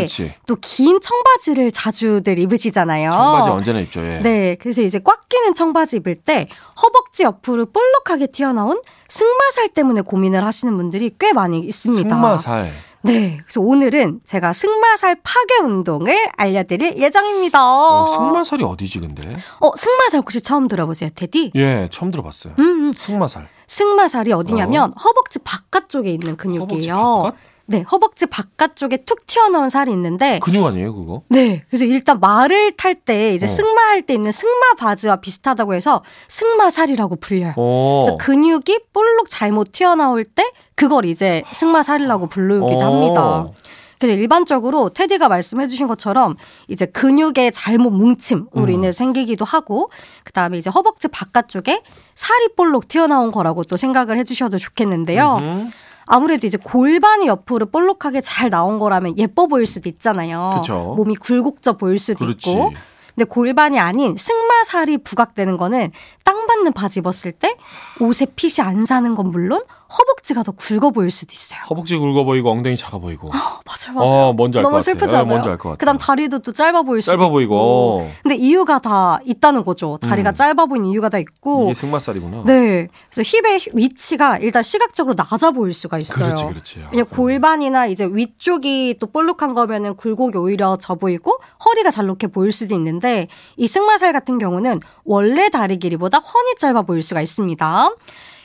또 0.47 0.57
긴 0.61 1.01
청바지를 1.01 1.71
자주들 1.73 2.39
입으시잖아요. 2.39 3.11
청바지 3.11 3.51
언제나 3.51 3.81
입죠. 3.81 4.01
예. 4.01 4.21
네, 4.23 4.57
그래서 4.61 4.81
이제 4.83 4.99
꽉 5.05 5.29
끼는 5.29 5.53
청바지 5.55 5.99
입을 5.99 6.15
때 6.17 6.49
허벅지 6.83 7.25
옆으로 7.25 7.67
볼록하게 7.67 8.29
튀어나온 8.29 8.81
승마살 9.09 9.69
때문에 9.71 10.01
고민을 10.01 10.45
하시는 10.45 10.75
분들이 10.77 11.11
꽤 11.19 11.33
많이 11.33 11.59
있습니다. 11.59 12.09
승마살. 12.09 12.73
네, 13.03 13.39
그래서 13.43 13.61
오늘은 13.61 14.21
제가 14.25 14.53
승마살 14.53 15.17
파괴 15.23 15.61
운동을 15.65 16.17
알려드릴 16.37 16.99
예정입니다. 16.99 17.59
어, 17.63 18.11
승마살이 18.13 18.63
어디지 18.65 19.01
근데? 19.01 19.37
어, 19.61 19.77
승마살 19.77 20.21
혹시 20.21 20.41
처음 20.41 20.69
들어보세요, 20.69 21.11
테디? 21.15 21.53
예, 21.57 21.89
처음 21.91 22.11
들어봤어요. 22.11 22.55
음, 22.59 22.65
음. 22.65 22.93
승마살. 22.93 23.49
승마살이 23.67 24.33
어디냐면 24.33 24.93
허벅지 24.93 25.39
바깥쪽에 25.41 26.11
있는 26.11 26.37
근육이에요. 26.37 26.95
허벅지 26.95 27.33
바깥? 27.33 27.52
네, 27.73 27.81
허벅지 27.91 28.27
바깥쪽에 28.27 28.99
툭 29.07 29.25
튀어나온 29.25 29.71
살이 29.71 29.93
있는데 29.93 30.39
근육 30.43 30.67
아니에요 30.67 30.95
그거? 30.95 31.23
네. 31.29 31.65
그래서 31.71 31.87
일단 31.87 32.21
말을 32.21 32.73
탈 32.73 32.95
때 32.95 33.35
이제 33.35 33.47
어. 33.47 33.49
승마할 33.49 34.03
때 34.03 34.13
입는 34.13 34.31
승마 34.31 34.75
바지와 34.79 35.17
비슷하다고 35.17 35.75
해서 35.75 36.05
승마살이라고 36.29 37.17
불려요. 37.17 37.55
어. 37.57 38.01
그래서 38.03 38.19
근육이 38.19 38.81
볼록 38.93 39.31
잘못 39.31 39.73
튀어나올 39.73 40.25
때 40.25 40.45
그걸 40.75 41.07
이제 41.07 41.43
승마살이라고 41.53 42.27
부르기도 42.27 42.79
어. 42.79 42.85
합니다. 42.85 43.51
그래서 43.99 44.19
일반적으로 44.19 44.89
테디가 44.91 45.29
말씀해 45.29 45.69
주신 45.69 45.87
것처럼 45.87 46.37
이제 46.69 46.87
근육의 46.87 47.53
잘못 47.53 47.91
뭉침으로 47.91 48.65
음. 48.65 48.71
인해서 48.71 48.99
생기기도 48.99 49.45
하고 49.45 49.91
그 50.25 50.33
다음에 50.33 50.59
이제 50.59 50.69
허벅지 50.69 51.09
바깥쪽에 51.09 51.83
살이 52.15 52.49
볼록 52.57 52.89
튀어나온 52.89 53.31
거라고 53.33 53.65
또 53.65 53.77
생각을 53.77 54.19
해 54.19 54.25
주셔도 54.25 54.59
좋겠는데요. 54.59 55.37
음. 55.41 55.71
아무래도 56.07 56.47
이제 56.47 56.59
골반이 56.63 57.27
옆으로 57.27 57.67
볼록하게 57.67 58.21
잘 58.21 58.51
나온 58.51 58.79
거라면 58.79 59.19
예뻐 59.19 59.47
보일 59.47 59.67
수도 59.67 59.89
있잖아요. 59.89 60.51
그쵸. 60.57 60.95
몸이 60.97 61.17
굴곡져 61.17 61.77
보일 61.77 61.99
수도 61.99 62.25
그렇지. 62.25 62.51
있고. 62.51 62.73
근데 63.15 63.25
골반이 63.29 63.79
아닌 63.79 64.17
승마살이 64.17 64.99
부각되는 64.99 65.59
거는 65.59 65.93
땅 66.25 66.47
받는 66.47 66.73
바지 66.73 67.01
입었을 67.01 67.33
때 67.33 67.57
옷에 68.01 68.27
핏이 68.37 68.67
안 68.67 68.87
사는 68.87 69.15
건 69.15 69.31
물론 69.31 69.63
허벅지가 69.99 70.43
더 70.43 70.53
굵어 70.53 70.91
보일 70.91 71.11
수도 71.11 71.33
있어요. 71.33 71.61
허벅지 71.71 71.97
굵어 71.97 72.25
보이고 72.25 72.51
엉덩이 72.51 72.77
작아 72.77 72.99
보이고 72.99 73.29
어, 73.29 73.31
맞아요, 73.33 73.95
맞아요. 73.95 74.11
어, 74.29 74.33
뭔지 74.33 74.59
알것 74.59 74.71
너무 74.71 74.79
같아요. 74.81 74.95
슬프지 74.95 75.13
네, 75.13 75.17
않아요? 75.19 75.27
뭔지 75.27 75.49
알 75.49 75.59
것 75.59 75.69
같아요. 75.71 75.77
그다음 75.79 75.99
다리도 75.99 76.39
또 76.41 76.53
짧아 76.53 76.83
보일 76.83 77.03
수도 77.03 77.13
짧아 77.13 77.25
있고. 77.25 77.33
보이고. 77.33 78.11
근데 78.23 78.37
이유가 78.37 78.79
다 78.79 79.21
있다는 79.25 79.65
거죠. 79.65 79.99
다리가 80.01 80.31
음. 80.31 80.35
짧아 80.35 80.67
보이는 80.67 80.87
이유가 80.89 81.09
다 81.09 81.19
있고. 81.19 81.65
이게 81.65 81.75
승마살이구나. 81.75 82.45
네. 82.47 82.89
그래서 83.11 83.23
힙의 83.37 83.61
위치가 83.75 84.39
일단 84.39 84.63
시각적으로 84.63 85.15
낮아 85.17 85.51
보일 85.51 85.73
수가 85.73 85.99
있어요. 85.99 86.25
그렇지, 86.27 86.45
그렇지. 86.47 86.85
아, 87.01 87.05
골반이나 87.05 87.87
이제 87.87 88.07
위쪽이 88.11 88.97
또 89.01 89.07
볼록한 89.09 89.55
거면은 89.55 89.97
굴곡이 89.97 90.37
오히려 90.39 90.79
져 90.81 90.95
보이고 90.95 91.39
허리가 91.65 91.91
잘록해 91.91 92.29
보일 92.33 92.53
수도 92.53 92.75
있는데 92.75 93.29
이 93.57 93.67
승마살 93.67 94.13
같은 94.13 94.39
경우는 94.39 94.81
원래 95.05 95.49
다리 95.49 95.79
길이보다 95.79 96.19
훤히 96.19 96.55
짧아 96.59 96.83
보일 96.83 97.03
수가 97.03 97.21
있습니다. 97.21 97.91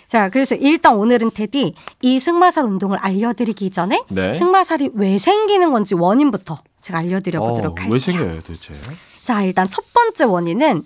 자, 0.08 0.30
그래서 0.30 0.56
일단 0.56 0.96
오늘은 0.96 1.32
테디 1.32 1.74
이 2.02 2.20
승마살 2.20 2.64
운동을 2.64 2.98
알려드리기 3.00 3.70
전에 3.72 4.04
네. 4.10 4.32
승마살이 4.32 4.92
왜 4.94 5.18
생기는 5.18 5.72
건지 5.72 5.96
원인부터 5.96 6.60
제가 6.82 7.00
알려드려 7.00 7.40
보도록 7.42 7.74
어, 7.74 7.76
할게요. 7.76 7.94
왜 7.94 8.00
생겨요 8.00 8.42
도대체? 8.42 8.74
자, 9.24 9.44
일단 9.44 9.68
첫 9.68 9.84
번째 9.94 10.24
원인은 10.24 10.84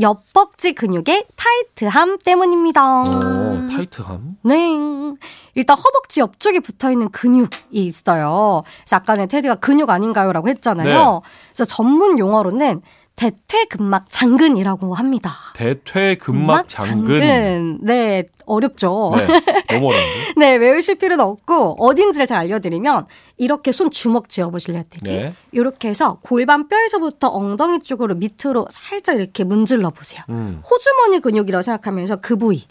옆벅지 0.00 0.72
근육의 0.72 1.26
타이트함 1.36 2.18
때문입니다. 2.18 3.02
오, 3.02 3.68
타이트함. 3.70 4.38
네. 4.42 4.54
일단 5.54 5.76
허벅지 5.76 6.18
옆쪽에 6.18 6.58
붙어 6.58 6.90
있는 6.90 7.10
근육이 7.10 7.48
있어요. 7.70 8.64
그래서 8.78 8.96
아까 8.96 9.14
는 9.14 9.28
테디가 9.28 9.56
근육 9.56 9.88
아닌가요라고 9.90 10.48
했잖아요. 10.48 10.84
네. 11.22 11.28
그래서 11.52 11.64
전문 11.64 12.18
용어로는 12.18 12.82
대퇴근막 13.16 14.06
장근이라고 14.08 14.94
합니다. 14.94 15.32
대퇴근막 15.54 16.66
장근. 16.68 17.78
네, 17.80 18.24
어렵죠. 18.44 19.12
네, 19.16 19.26
너무 19.68 19.88
어려운데. 19.88 20.32
네, 20.36 20.56
외우실 20.56 20.96
필요는 20.96 21.24
없고 21.24 21.76
어딘지를 21.78 22.26
잘 22.26 22.38
알려드리면 22.38 23.06
이렇게 23.38 23.70
손 23.72 23.90
주먹 23.90 24.28
쥐어보실래요, 24.28 24.84
테디? 24.90 25.04
네. 25.08 25.34
이렇게 25.52 25.88
해서 25.88 26.18
골반 26.22 26.68
뼈에서부터 26.68 27.28
엉덩이 27.28 27.78
쪽으로 27.80 28.16
밑으로 28.16 28.66
살짝 28.70 29.16
이렇게 29.16 29.44
문질러 29.44 29.90
보세요. 29.90 30.22
음. 30.30 30.60
호주머니 30.68 31.20
근육이라고 31.20 31.62
생각하면서 31.62 32.16
그 32.16 32.36
부위 32.36 32.64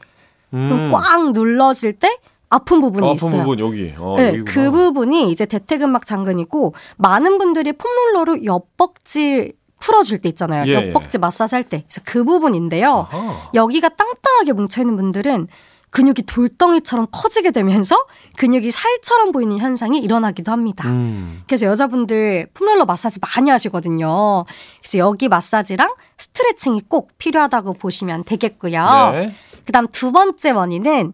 음. 0.53 0.91
꽉 0.91 1.31
눌러질 1.31 1.93
때 1.93 2.09
아픈 2.49 2.81
부분이 2.81 3.07
아픈 3.11 3.15
있어요. 3.15 3.41
부분 3.41 3.59
여기. 3.59 3.93
어, 3.97 4.15
네, 4.17 4.27
여기구나. 4.27 4.51
그 4.51 4.71
부분이 4.71 5.31
이제 5.31 5.45
대퇴근막 5.45 6.05
장근이고 6.05 6.75
많은 6.97 7.39
분들이 7.39 7.71
폼롤러로 7.73 8.45
옆벅지 8.45 9.53
풀어줄 9.83 10.19
때 10.19 10.29
있잖아요. 10.29 10.65
예, 10.67 10.75
옆벅지 10.75 11.17
마사지 11.17 11.55
할 11.55 11.65
때. 11.65 11.83
그래서 11.87 12.01
그 12.05 12.23
부분인데요. 12.23 13.07
아하. 13.11 13.49
여기가 13.53 13.89
땅땅하게 13.89 14.53
뭉쳐있는 14.53 14.95
분들은 14.95 15.49
근육이 15.89 16.23
돌덩이처럼 16.25 17.07
커지게 17.11 17.51
되면서 17.51 17.97
근육이 18.37 18.71
살처럼 18.71 19.31
보이는 19.31 19.57
현상이 19.59 19.99
일어나기도 19.99 20.51
합니다. 20.51 20.87
음. 20.89 21.43
그래서 21.45 21.67
여자분들 21.67 22.47
폼롤러 22.53 22.85
마사지 22.85 23.19
많이 23.19 23.51
하시거든요. 23.51 24.45
그래서 24.79 24.97
여기 24.97 25.27
마사지랑 25.27 25.93
스트레칭이 26.17 26.81
꼭 26.87 27.11
필요하다고 27.17 27.73
보시면 27.73 28.23
되겠고요. 28.23 29.11
네. 29.13 29.35
그다음 29.65 29.87
두 29.91 30.11
번째 30.11 30.51
원인은 30.51 31.13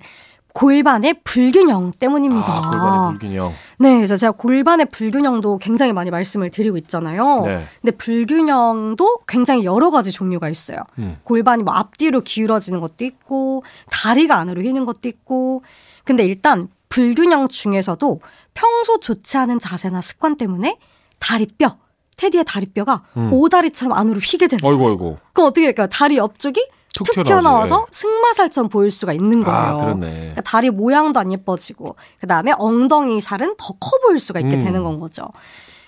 골반의 0.53 1.21
불균형 1.23 1.93
때문입니다. 1.99 2.51
아, 2.51 2.61
골반의 2.61 3.19
불균형. 3.19 3.53
네, 3.79 3.95
그래서 3.95 4.17
제가 4.17 4.31
골반의 4.31 4.87
불균형도 4.91 5.59
굉장히 5.59 5.93
많이 5.93 6.09
말씀을 6.09 6.49
드리고 6.49 6.77
있잖아요. 6.77 7.43
네. 7.45 7.65
근데 7.81 7.95
불균형도 7.95 9.19
굉장히 9.27 9.63
여러 9.63 9.91
가지 9.91 10.11
종류가 10.11 10.49
있어요. 10.49 10.79
음. 10.97 11.17
골반이 11.23 11.63
뭐 11.63 11.73
앞뒤로 11.73 12.21
기울어지는 12.21 12.79
것도 12.81 13.05
있고, 13.05 13.63
다리가 13.91 14.35
안으로 14.37 14.61
휘는 14.61 14.85
것도 14.85 15.07
있고. 15.07 15.63
근데 16.03 16.25
일단 16.25 16.67
불균형 16.89 17.47
중에서도 17.47 18.19
평소 18.53 18.99
좋지 18.99 19.37
않은 19.37 19.59
자세나 19.59 20.01
습관 20.01 20.37
때문에 20.37 20.77
다리뼈, 21.19 21.77
테디의 22.17 22.43
다리뼈가 22.45 23.03
음. 23.15 23.31
오다리처럼 23.31 23.97
안으로 23.97 24.19
휘게 24.19 24.47
되는 24.47 24.61
거예요. 24.61 24.75
어이구 24.75 24.89
어이구. 24.89 25.17
그럼 25.33 25.47
어떻게 25.47 25.67
될까요? 25.67 25.87
다리 25.87 26.17
옆쪽이 26.17 26.67
툭 26.93 27.05
툭. 27.13 27.23
튀어나와서 27.23 27.87
승마살처럼 27.91 28.69
보일 28.69 28.91
수가 28.91 29.13
있는 29.13 29.43
거예요. 29.43 29.59
아, 29.59 29.77
그렇네. 29.77 30.11
그러니까 30.11 30.41
다리 30.41 30.69
모양도 30.69 31.19
안 31.19 31.31
예뻐지고 31.31 31.95
그다음에 32.19 32.53
엉덩이 32.57 33.21
살은 33.21 33.55
더 33.57 33.73
커 33.79 33.89
보일 34.05 34.19
수가 34.19 34.39
있게 34.39 34.55
음. 34.57 34.63
되는 34.63 34.83
건 34.83 34.99
거죠. 34.99 35.27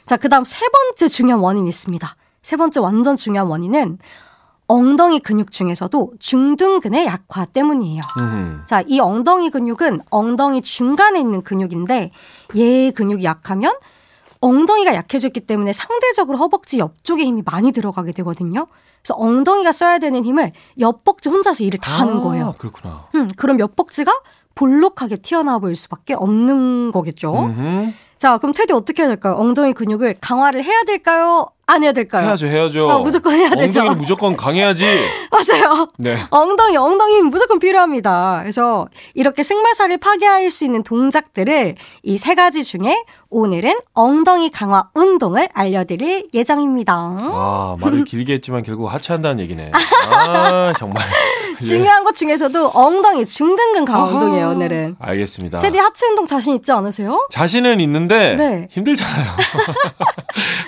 자, 0.06 0.18
그다음 0.18 0.44
세 0.46 0.68
번째 0.70 1.08
중요한 1.08 1.42
원인이 1.42 1.68
있습니다. 1.68 2.16
세 2.42 2.56
번째 2.56 2.80
완전 2.80 3.16
중요한 3.16 3.48
원인은 3.50 4.00
엉덩이 4.68 5.20
근육 5.20 5.52
중에서도 5.52 6.14
중둔근의 6.20 7.06
약화 7.06 7.46
때문이에요. 7.46 8.02
음. 8.22 8.62
자, 8.68 8.82
이 8.88 9.00
엉덩이 9.02 9.50
근육은 9.50 10.02
엉덩이 10.10 10.62
중간에 10.62 11.20
있는 11.20 11.42
근육인데 11.42 12.12
얘 12.58 12.92
근육이 12.92 13.24
약하면 13.26 13.74
엉덩이가 14.40 14.96
약해졌기 14.96 15.42
때문에 15.42 15.74
상대적으로 15.74 16.38
허벅지 16.38 16.80
옆쪽에 16.80 17.24
힘이 17.26 17.42
많이 17.46 17.72
들어가게 17.72 18.12
되거든요. 18.14 18.68
그래서 19.02 19.16
엉덩이가 19.18 19.72
써야 19.72 19.98
되는 19.98 20.24
힘을 20.24 20.52
옆벅지 20.80 21.30
혼자서 21.30 21.64
일을 21.64 21.80
다 21.80 22.02
하는 22.02 22.18
아, 22.18 22.22
거예요. 22.22 22.56
그렇구나. 22.58 23.08
음, 23.16 23.28
그럼 23.36 23.60
옆벅지가 23.60 24.12
볼록하게 24.56 25.18
튀어나와 25.18 25.60
보일 25.60 25.76
수밖에 25.76 26.14
없는 26.14 26.92
거겠죠. 26.92 27.34
음흠. 27.46 27.94
자, 28.20 28.38
그럼 28.38 28.54
테디 28.54 28.74
어떻게 28.74 29.02
해야 29.02 29.10
될까요? 29.10 29.36
엉덩이 29.38 29.74
근육을 29.74 30.16
강화를 30.22 30.64
해야 30.64 30.84
될까요? 30.84 31.48
안 31.72 31.84
해야 31.84 31.92
될까요? 31.92 32.26
해야죠, 32.28 32.48
해야죠. 32.48 32.92
아, 32.92 32.98
무조건 33.00 33.34
해야 33.36 33.50
되죠. 33.52 33.80
엉덩이는 33.82 33.98
무조건 33.98 34.36
강해야지. 34.38 34.86
맞아요. 35.32 35.88
네. 35.98 36.18
엉덩이, 36.30 36.76
엉덩이 36.78 37.16
힘 37.16 37.28
무조건 37.28 37.60
필요합니다. 37.60 38.40
그래서 38.42 38.88
이렇게 39.14 39.44
승마살을 39.44 39.98
파괴할 39.98 40.52
수 40.52 40.66
있는 40.66 40.84
동작들을 40.84 41.76
이 42.04 42.18
세 42.18 42.36
가지 42.36 42.64
중에 42.64 43.04
오늘은 43.30 43.74
엉덩이 43.94 44.52
강화 44.52 44.90
운동을 44.94 45.48
알려드릴 45.54 46.28
예정입니다. 46.34 46.94
아, 46.94 47.78
말을 47.80 48.04
길게 48.04 48.34
했지만 48.34 48.62
결국 48.64 48.94
하체한다는 48.94 49.40
얘기네. 49.44 49.72
아, 50.12 50.74
정말. 50.78 51.04
예. 51.62 51.64
중요한 51.66 52.04
것 52.04 52.16
중에서도 52.16 52.72
엉덩이 52.74 53.26
중근근 53.26 53.86
강화 53.86 54.04
아하. 54.06 54.14
운동이에요, 54.14 54.50
오늘은. 54.50 54.96
알겠습니다. 55.00 55.60
테디 55.60 55.78
하체 55.78 56.08
운동 56.08 56.26
자신 56.28 56.56
있지 56.56 56.72
않으세요? 56.72 57.28
자신은 57.32 57.80
있는데 57.80 58.36
네. 58.36 58.68
힘들잖아요. 58.72 59.32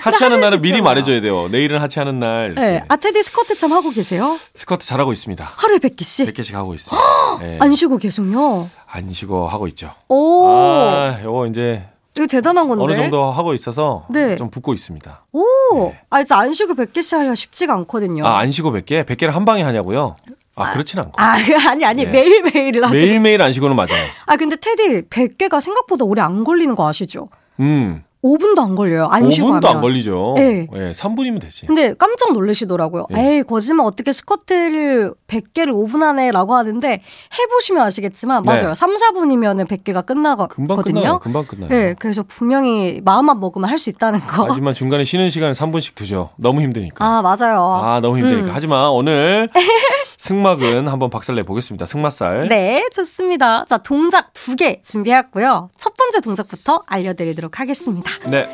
하체하는 0.02 0.36
하실 0.36 0.40
날은 0.40 0.58
수 0.58 0.62
미리 0.62 0.74
있잖아. 0.78 0.84
말해줘야 0.94 1.20
돼요. 1.20 1.48
내일은 1.48 1.80
하체하는 1.80 2.18
날 2.18 2.54
네. 2.54 2.84
아, 2.88 2.96
테디 2.96 3.22
스쿼트 3.22 3.56
참 3.56 3.72
하고 3.72 3.90
계세요? 3.90 4.38
스쿼트 4.54 4.86
잘하고 4.86 5.12
있습니다. 5.12 5.52
하루에 5.56 5.78
100개씩? 5.78 6.32
100개씩 6.32 6.54
하고 6.54 6.74
있습니다. 6.74 7.04
네. 7.40 7.58
안 7.60 7.74
쉬고 7.74 7.98
계속요? 7.98 8.68
안 8.86 9.12
쉬고 9.12 9.48
하고 9.48 9.66
있죠. 9.68 9.92
오, 10.08 10.48
아, 10.48 11.18
요거 11.22 11.46
이제 11.48 11.84
이거 12.16 12.26
대단한 12.26 12.68
건데. 12.68 12.84
어느 12.84 12.94
정도 12.94 13.24
하고 13.30 13.54
있어서 13.54 14.06
네. 14.08 14.36
좀 14.36 14.48
붙고 14.50 14.72
있습니다. 14.72 15.24
오, 15.32 15.92
아, 16.10 16.18
진짜 16.18 16.38
안 16.38 16.52
쉬고 16.52 16.74
100개씩 16.74 17.16
하기가 17.16 17.34
쉽지가 17.34 17.74
않거든요. 17.74 18.24
아, 18.24 18.38
안 18.38 18.50
쉬고 18.52 18.70
100개? 18.72 19.04
100개를 19.04 19.30
한 19.32 19.44
방에 19.44 19.62
하냐고요? 19.62 20.14
아, 20.56 20.70
그렇진 20.70 21.00
않고. 21.00 21.20
아, 21.20 21.32
아니, 21.68 21.84
아니, 21.84 22.04
네. 22.04 22.10
매일매일 22.10 22.84
하고. 22.84 22.94
매일매일 22.94 23.42
안 23.42 23.52
쉬고는 23.52 23.74
맞아요. 23.74 24.04
아, 24.26 24.36
근데 24.36 24.54
테디 24.54 25.08
100개가 25.08 25.60
생각보다 25.60 26.04
오래 26.04 26.22
안 26.22 26.44
걸리는 26.44 26.76
거 26.76 26.88
아시죠? 26.88 27.28
음. 27.58 28.04
5분도 28.24 28.58
안 28.60 28.74
걸려요. 28.74 29.06
안 29.10 29.30
쉬고 29.30 29.48
5분도 29.48 29.64
하면. 29.64 29.76
안 29.76 29.80
걸리죠. 29.82 30.34
네. 30.38 30.66
예, 30.74 30.92
3분이면 30.92 31.40
되지. 31.42 31.66
근데 31.66 31.92
깜짝 31.94 32.32
놀라시더라고요. 32.32 33.06
네. 33.10 33.36
에이, 33.36 33.42
거짓말 33.42 33.86
어떻게 33.86 34.12
스쿼트를 34.12 35.12
100개를 35.28 35.72
5분 35.72 36.02
안에 36.02 36.30
라고 36.32 36.54
하는데 36.54 37.02
해보시면 37.38 37.82
아시겠지만, 37.84 38.42
네. 38.42 38.50
맞아요. 38.50 38.74
3, 38.74 38.96
4분이면 38.96 39.66
100개가 39.68 40.06
끝나거든요. 40.06 40.48
금방 40.48 40.82
끝나요. 40.82 41.18
금방 41.18 41.44
끝나요. 41.44 41.68
네, 41.68 41.94
그래서 41.98 42.22
분명히 42.26 43.00
마음만 43.04 43.38
먹으면 43.40 43.68
할 43.68 43.78
수 43.78 43.90
있다는 43.90 44.20
거. 44.20 44.46
하지만 44.48 44.72
중간에 44.72 45.04
쉬는 45.04 45.28
시간을 45.28 45.54
3분씩 45.54 45.94
두죠. 45.94 46.30
너무 46.36 46.62
힘드니까. 46.62 47.04
아, 47.04 47.20
맞아요. 47.20 47.60
아, 47.82 48.00
너무 48.00 48.16
힘드니까. 48.18 48.46
음. 48.46 48.50
하지만 48.54 48.88
오늘 48.90 49.50
승막은 50.24 50.88
한번 50.88 51.10
박살내 51.10 51.42
보겠습니다. 51.42 51.84
승마살. 51.84 52.48
네, 52.48 52.88
좋습니다. 52.94 53.66
자, 53.68 53.76
동작 53.76 54.32
두 54.32 54.56
개 54.56 54.80
준비했고요. 54.82 55.68
첫 55.76 55.94
번째 55.98 56.20
동작부터 56.20 56.82
알려드리도록 56.86 57.60
하겠습니다. 57.60 58.10
네. 58.30 58.48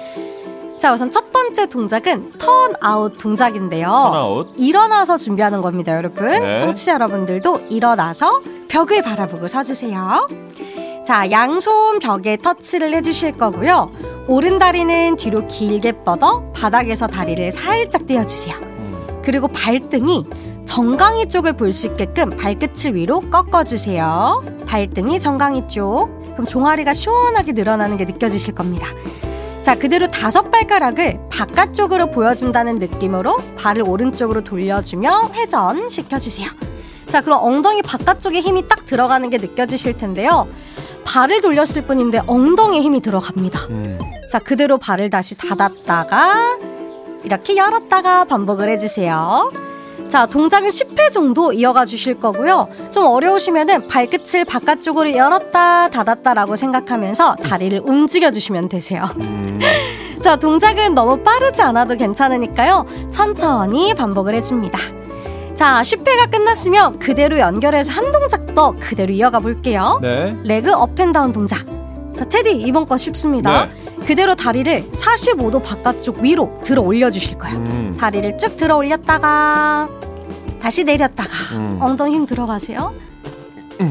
자, 0.80 0.92
우선 0.92 1.12
첫 1.12 1.30
번째 1.30 1.68
동작은 1.68 2.32
턴아웃 2.38 3.18
동작인데요. 3.18 3.86
턴아웃. 3.86 4.52
일어나서 4.56 5.16
준비하는 5.16 5.60
겁니다, 5.62 5.94
여러분. 5.94 6.26
네. 6.26 6.58
청취자 6.58 6.94
여러분들도 6.94 7.60
일어나서 7.70 8.40
벽을 8.68 9.02
바라보고 9.02 9.46
서주세요. 9.46 10.26
자, 11.06 11.30
양손 11.30 12.00
벽에 12.00 12.36
터치를 12.36 12.92
해주실 12.94 13.38
거고요. 13.38 13.92
오른 14.26 14.58
다리는 14.58 15.14
뒤로 15.14 15.46
길게 15.46 16.02
뻗어 16.02 16.50
바닥에서 16.52 17.06
다리를 17.06 17.52
살짝 17.52 18.08
떼어주세요. 18.08 18.56
음. 18.56 19.20
그리고 19.24 19.46
발등이 19.46 20.24
정강이 20.66 21.28
쪽을 21.28 21.54
볼 21.56 21.72
수 21.72 21.86
있게끔 21.88 22.30
발끝을 22.30 22.94
위로 22.94 23.20
꺾어주세요. 23.20 24.42
발등이 24.66 25.20
정강이 25.20 25.68
쪽. 25.68 26.08
그럼 26.32 26.46
종아리가 26.46 26.94
시원하게 26.94 27.52
늘어나는 27.52 27.96
게 27.96 28.04
느껴지실 28.04 28.54
겁니다. 28.54 28.86
자, 29.62 29.74
그대로 29.74 30.08
다섯 30.08 30.50
발가락을 30.50 31.20
바깥쪽으로 31.30 32.10
보여준다는 32.12 32.76
느낌으로 32.76 33.36
발을 33.56 33.82
오른쪽으로 33.86 34.42
돌려주며 34.42 35.30
회전 35.34 35.88
시켜주세요. 35.88 36.48
자, 37.08 37.20
그럼 37.20 37.40
엉덩이 37.42 37.82
바깥쪽에 37.82 38.40
힘이 38.40 38.66
딱 38.68 38.86
들어가는 38.86 39.28
게 39.28 39.36
느껴지실 39.38 39.98
텐데요. 39.98 40.48
발을 41.04 41.40
돌렸을 41.40 41.82
뿐인데 41.86 42.22
엉덩이에 42.26 42.80
힘이 42.80 43.00
들어갑니다. 43.00 43.60
음. 43.70 43.98
자, 44.30 44.38
그대로 44.38 44.78
발을 44.78 45.10
다시 45.10 45.36
닫았다가 45.36 46.58
이렇게 47.24 47.56
열었다가 47.56 48.24
반복을 48.24 48.68
해주세요. 48.70 49.50
자, 50.10 50.26
동작은 50.26 50.70
10회 50.70 51.12
정도 51.12 51.52
이어가 51.52 51.84
주실 51.84 52.18
거고요. 52.18 52.68
좀 52.90 53.06
어려우시면은 53.06 53.86
발끝을 53.86 54.44
바깥쪽으로 54.44 55.14
열었다 55.14 55.88
닫았다라고 55.88 56.56
생각하면서 56.56 57.36
다리를 57.36 57.80
움직여 57.84 58.32
주시면 58.32 58.68
되세요. 58.68 59.08
음. 59.18 59.60
자, 60.20 60.34
동작은 60.34 60.94
너무 60.96 61.22
빠르지 61.22 61.62
않아도 61.62 61.96
괜찮으니까요. 61.96 62.86
천천히 63.10 63.94
반복을 63.94 64.34
해줍니다. 64.34 64.80
자, 65.54 65.80
10회가 65.82 66.28
끝났으면 66.30 66.98
그대로 66.98 67.38
연결해서 67.38 67.92
한 67.92 68.10
동작 68.10 68.52
더 68.54 68.74
그대로 68.80 69.12
이어가 69.12 69.38
볼게요. 69.38 70.00
네. 70.02 70.36
leg 70.42 70.72
up 70.72 70.86
and 70.86 71.06
down 71.06 71.32
동작. 71.32 71.64
자, 72.16 72.24
테디 72.28 72.52
이번 72.56 72.84
거 72.86 72.96
쉽습니다. 72.96 73.68
그대로 74.06 74.34
다리를 74.34 74.90
45도 74.92 75.62
바깥쪽 75.62 76.18
위로 76.18 76.58
들어 76.64 76.82
올려 76.82 77.10
주실 77.10 77.38
거예요. 77.38 77.56
음. 77.58 77.96
다리를 77.98 78.36
쭉 78.38 78.56
들어 78.56 78.76
올렸다가 78.76 79.88
다시 80.60 80.84
내렸다가 80.84 81.30
음. 81.52 81.78
엉덩이 81.80 82.14
힘 82.14 82.26
들어가세요. 82.26 82.92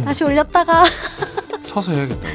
다시 0.06 0.24
올렸다가 0.24 0.84
서서 1.66 1.92
해야겠다. 1.94 2.28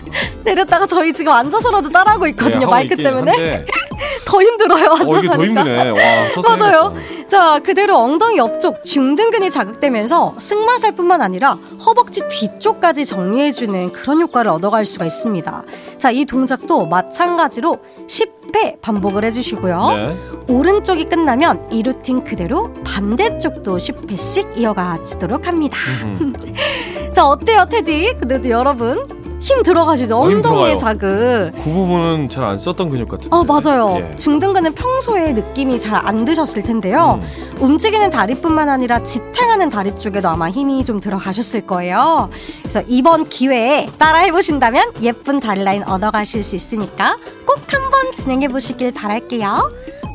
내렸다가 0.45 0.87
저희 0.87 1.13
지금 1.13 1.33
앉아서라도 1.33 1.89
따라하고 1.89 2.25
네, 2.25 2.31
있거든요. 2.31 2.63
하고 2.63 2.71
마이크 2.71 2.97
때문에 2.97 3.65
더 4.27 4.43
힘들어요. 4.43 4.87
어, 4.87 4.95
앉아서 4.97 5.19
이게 5.21 5.29
더. 5.29 5.45
힘드네. 5.45 5.91
와, 5.91 5.97
맞아요. 6.57 6.95
해야겠다. 6.97 7.14
자, 7.29 7.59
그대로 7.65 7.97
엉덩이 7.97 8.37
옆쪽 8.37 8.85
중등근이 8.85 9.51
자극되면서 9.51 10.35
승마살뿐만 10.39 11.23
아니라 11.23 11.59
허벅지 11.85 12.23
뒤쪽까지 12.29 13.05
정리해주는 13.07 13.93
그런 13.93 14.21
효과를 14.21 14.51
얻어갈 14.51 14.85
수가 14.85 15.07
있습니다. 15.07 15.65
자, 15.99 16.11
이 16.11 16.25
동작도 16.27 16.87
마찬가지로 16.87 17.79
10회 18.07 18.81
반복을 18.81 19.25
해주시고요. 19.25 19.89
네. 19.89 20.17
오른쪽이 20.49 21.05
끝나면 21.05 21.67
이 21.73 21.83
루틴 21.83 22.23
그대로 22.25 22.73
반대쪽도 22.85 23.79
10회씩 23.79 24.59
이어가 24.59 25.03
주도록 25.03 25.47
합니다. 25.49 25.79
음. 26.05 26.35
자, 27.13 27.27
어때요, 27.27 27.67
테디? 27.71 28.17
그래도 28.21 28.51
여러분 28.51 29.24
힘 29.45 29.63
들어가시죠? 29.63 30.17
어, 30.17 30.29
힘 30.31 30.37
엉덩이의 30.39 30.77
들어가요. 30.77 30.79
자극. 30.79 31.53
그 31.55 31.71
부분은 31.71 32.29
잘 32.31 32.45
안 32.45 32.59
썼던 32.59 32.89
근육 32.89 33.09
같은데. 33.09 33.37
아, 33.37 33.45
맞아요. 33.47 33.97
예. 33.99 34.17
중등근은 34.17 34.73
평소에 34.75 35.33
느낌이 35.35 35.79
잘 35.81 35.95
안 36.05 36.25
드셨을 36.25 36.63
텐데요. 36.63 37.21
음. 37.23 37.57
움직이는 37.61 38.11
다리뿐만 38.11 38.69
아니라 38.69 39.03
지탱하는 39.03 39.69
다리 39.71 39.95
쪽에도 39.95 40.29
아마 40.29 40.51
힘이 40.51 40.85
좀 40.85 40.99
들어가셨을 41.01 41.67
거예요. 41.67 42.31
그래서 42.63 42.83
이번 42.89 43.25
기회에 43.25 43.89
따라해 43.99 44.33
보신다면 44.33 44.91
예쁜 45.03 45.41
다리 45.41 45.63
라인 45.63 45.83
얻어가실 45.85 46.43
수 46.43 46.57
있으니까 46.57 47.17
꼭 47.47 47.61
한번 47.73 48.13
진행해 48.15 48.49
보시길 48.49 48.93
바랄게요. 48.93 49.71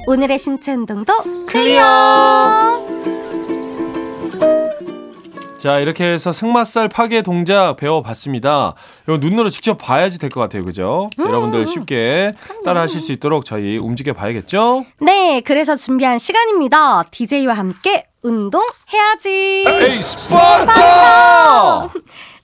오늘의 0.08 0.40
신체 0.40 0.74
운동도 0.74 1.14
clear. 1.48 2.79
자, 5.60 5.80
이렇게 5.80 6.06
해서 6.06 6.32
승마살 6.32 6.88
파괴 6.88 7.22
동작 7.22 7.76
배워봤습니다. 7.76 8.76
이거 9.04 9.18
눈으로 9.18 9.50
직접 9.50 9.78
봐야지 9.78 10.18
될 10.18 10.30
것 10.30 10.40
같아요. 10.40 10.64
그죠? 10.64 11.10
음. 11.20 11.26
여러분들 11.26 11.68
쉽게 11.68 12.32
따라 12.64 12.80
하실 12.82 13.02
수 13.02 13.12
있도록 13.12 13.44
저희 13.44 13.78
움직여 13.78 14.14
봐야겠죠? 14.14 14.86
네, 15.02 15.42
그래서 15.42 15.76
준비한 15.76 16.18
시간입니다. 16.18 17.04
DJ와 17.12 17.56
함께 17.56 18.06
운동해야지. 18.22 19.66
에이, 19.68 19.96
스파르타! 20.02 21.90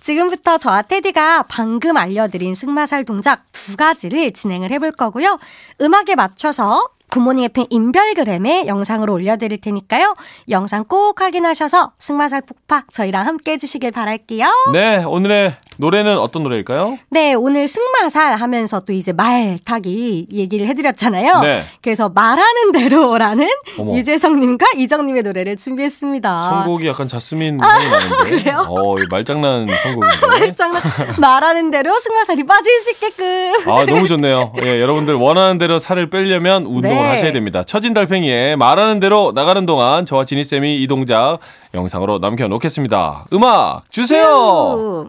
지금부터 0.02 0.58
저와 0.58 0.82
테디가 0.84 1.44
방금 1.48 1.96
알려드린 1.98 2.54
승마살 2.54 3.06
동작 3.06 3.44
두 3.52 3.76
가지를 3.78 4.34
진행을 4.34 4.72
해볼 4.72 4.92
거고요. 4.92 5.40
음악에 5.82 6.16
맞춰서 6.16 6.90
굿모닝 7.16 7.46
FM 7.46 7.68
인별그램에 7.70 8.68
영상으로 8.68 9.14
올려드릴 9.14 9.62
테니까요. 9.62 10.16
영상 10.50 10.84
꼭 10.84 11.22
확인하셔서 11.22 11.94
승마살 11.98 12.42
폭파 12.42 12.84
저희랑 12.92 13.26
함께 13.26 13.54
해주시길 13.54 13.92
바랄게요. 13.92 14.50
네, 14.74 15.02
오늘의 15.02 15.54
노래는 15.78 16.18
어떤 16.18 16.44
노래일까요? 16.44 16.98
네, 17.10 17.34
오늘 17.34 17.70
승마살 17.70 18.36
하면서 18.36 18.82
또 18.82 18.92
이제 18.92 19.14
말 19.14 19.60
타기 19.64 20.28
얘기를 20.32 20.68
해드렸잖아요. 20.68 21.42
네. 21.42 21.64
그래서 21.82 22.10
말하는 22.10 22.74
대로라는 22.74 23.48
어머. 23.80 23.96
유재성님과 23.96 24.66
이정님의 24.76 25.24
노래를 25.24 25.56
준비했습니다. 25.56 26.44
선곡이 26.44 26.88
약간 26.88 27.08
자스민 27.08 27.58
나는데. 27.58 27.96
아. 27.96 28.24
그래요? 28.24 28.66
어, 28.70 29.00
이 29.00 29.04
말장난 29.10 29.68
선곡인데. 29.68 30.54
장난 30.56 30.82
말하는 31.18 31.72
대로 31.72 31.98
승마살이 31.98 32.44
빠질 32.44 32.80
수 32.80 32.92
있게끔. 32.92 33.54
아, 33.72 33.86
너무 33.86 34.08
좋네요. 34.08 34.52
예, 34.64 34.82
여러분들 34.82 35.14
원하는 35.14 35.58
대로 35.58 35.80
살을 35.80 36.10
빼려면 36.10 36.66
운동을 36.66 36.82
네. 36.82 37.05
하셔야 37.12 37.32
됩니다. 37.32 37.64
처진 37.64 37.94
달팽이의 37.94 38.56
말하는 38.58 39.00
대로 39.00 39.32
나가는 39.34 39.66
동안 39.66 40.06
저와 40.06 40.26
지니 40.26 40.44
쌤이 40.44 40.82
이 40.82 40.88
동작 40.88 41.40
영상으로 41.74 42.20
남겨놓겠습니다. 42.20 43.26
음악 43.34 43.90
주세요! 43.92 45.08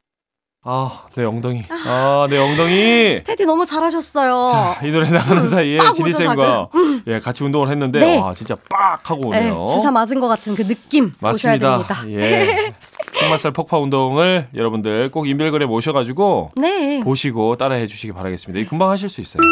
아, 0.68 1.02
내 1.14 1.24
엉덩이. 1.24 1.62
아, 1.86 2.26
내 2.28 2.38
엉덩이! 2.38 3.22
테디 3.22 3.46
너무 3.46 3.64
잘하셨어요. 3.64 4.46
자, 4.50 4.84
이 4.84 4.90
노래 4.90 5.08
나가는 5.10 5.46
사이에 5.46 5.78
빡 5.78 5.94
지니쌤과 5.94 6.68
예, 7.06 7.20
같이 7.20 7.44
운동을 7.44 7.68
했는데, 7.70 8.00
네. 8.00 8.18
와, 8.18 8.34
진짜 8.34 8.56
빡! 8.68 9.08
하고 9.08 9.30
네, 9.30 9.48
오네요. 9.48 9.66
주사 9.68 9.92
맞은 9.92 10.18
것 10.18 10.26
같은 10.26 10.56
그 10.56 10.64
느낌 10.64 11.12
맞습니다. 11.20 11.76
보셔야 11.76 11.86
됩니다. 11.86 12.20
예. 12.20 12.74
승마살 13.14 13.52
폭파 13.52 13.78
운동을 13.78 14.48
여러분들 14.54 15.10
꼭 15.12 15.28
인별그램 15.28 15.70
오셔가지고 15.70 16.50
네. 16.56 17.00
보시고 17.00 17.56
따라해 17.56 17.86
주시기 17.86 18.12
바라겠습니다. 18.12 18.60
이 18.60 18.66
금방 18.68 18.90
하실 18.90 19.08
수 19.08 19.20
있어요. 19.20 19.42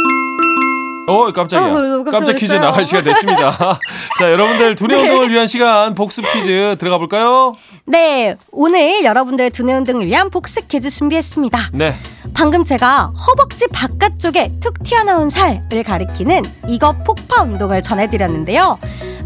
어, 1.06 1.30
깜짝이야. 1.32 1.68
어, 1.68 2.04
깜짝 2.10 2.32
퀴즈. 2.34 2.54
나갈 2.54 2.86
시간 2.86 3.04
됐습니다. 3.04 3.50
자, 4.18 4.30
여러분들 4.32 4.74
두뇌 4.74 4.96
운동을 5.02 5.30
위한 5.30 5.46
시간 5.46 5.94
복습 5.94 6.24
퀴즈 6.32 6.76
들어가 6.78 6.98
볼까요? 6.98 7.52
네, 7.84 8.36
오늘 8.50 9.04
여러분들의 9.04 9.50
두뇌 9.50 9.74
운동을 9.74 10.06
위한 10.06 10.30
복습 10.30 10.68
퀴즈 10.68 10.88
준비했습니다. 10.88 11.70
네. 11.74 11.94
방금 12.32 12.64
제가 12.64 13.12
허벅지 13.26 13.66
바깥쪽에 13.68 14.52
툭 14.60 14.82
튀어나온 14.82 15.28
살을 15.28 15.82
가리키는 15.84 16.42
이거 16.68 16.92
폭파 17.04 17.42
운동을 17.42 17.82
전해드렸는데요. 17.82 18.78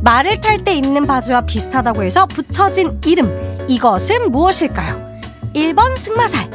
말을 0.03 0.41
탈 0.41 0.59
때 0.65 0.75
입는 0.75 1.07
바지와 1.07 1.43
비슷하다고 1.43 2.03
해서 2.03 2.27
붙여진 2.27 3.01
이름. 3.07 3.67
이것은 3.69 4.31
무엇일까요? 4.33 5.09
1번 5.55 5.97
승마살, 5.97 6.51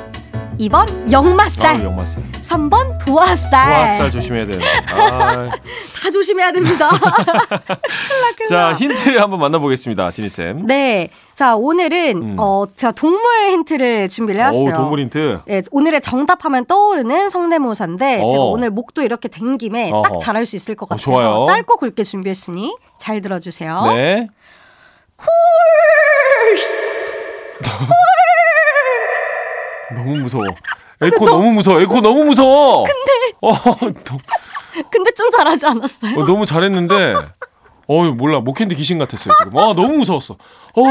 2번 0.59 1.11
역마살, 1.11 1.75
아, 1.77 1.83
영마살. 1.83 2.23
3번 2.41 3.03
도화살. 3.05 3.65
도화살 3.67 4.11
조심해야 4.11 4.45
돼요. 4.45 4.61
아, 4.93 5.49
다 5.49 6.11
조심해야 6.11 6.51
됩니다. 6.51 6.89
자, 8.47 8.73
힌트 8.75 9.17
한번 9.17 9.39
만나보겠습니다. 9.39 10.11
지니쌤. 10.11 10.65
네. 10.65 11.09
자, 11.33 11.55
오늘은, 11.55 12.17
음. 12.17 12.35
어, 12.37 12.65
제가 12.75 12.91
동물 12.91 13.21
힌트를 13.49 14.09
준비를 14.09 14.41
해왔어요. 14.41 14.69
오, 14.69 14.73
동물 14.73 14.99
힌트. 14.99 15.41
네, 15.45 15.61
오늘의 15.71 16.01
정답하면 16.01 16.65
떠오르는 16.65 17.29
성대모사인데, 17.29 18.21
어. 18.21 18.29
제가 18.29 18.43
오늘 18.43 18.69
목도 18.69 19.01
이렇게 19.01 19.27
된 19.27 19.57
김에 19.57 19.89
어허. 19.91 20.01
딱 20.03 20.19
잘할 20.19 20.45
수 20.45 20.55
있을 20.55 20.75
것 20.75 20.85
어, 20.85 20.95
같아요. 20.95 21.03
좋아요. 21.03 21.43
짧고 21.45 21.77
굵게 21.77 22.03
준비했으니 22.03 22.77
잘 22.99 23.21
들어주세요. 23.21 23.81
네. 23.95 24.27
너무 29.89 30.17
무서워. 30.17 30.45
에코 31.01 31.25
너무 31.25 31.51
무서워. 31.51 31.81
에코 31.81 32.01
너무 32.01 32.25
무서워. 32.25 32.85
근데 32.85 33.11
어, 33.41 33.51
너, 34.03 34.17
근데 34.89 35.11
좀 35.11 35.29
잘하지 35.31 35.65
않았어요? 35.65 36.19
어, 36.19 36.25
너무 36.25 36.45
잘했는데 36.45 37.15
어 37.87 38.03
몰라 38.11 38.39
목캔디 38.39 38.75
귀신 38.75 38.97
같았어요 38.97 39.33
지금. 39.43 39.57
아 39.57 39.73
너무 39.73 39.97
무서웠어. 39.97 40.35
어. 40.75 40.81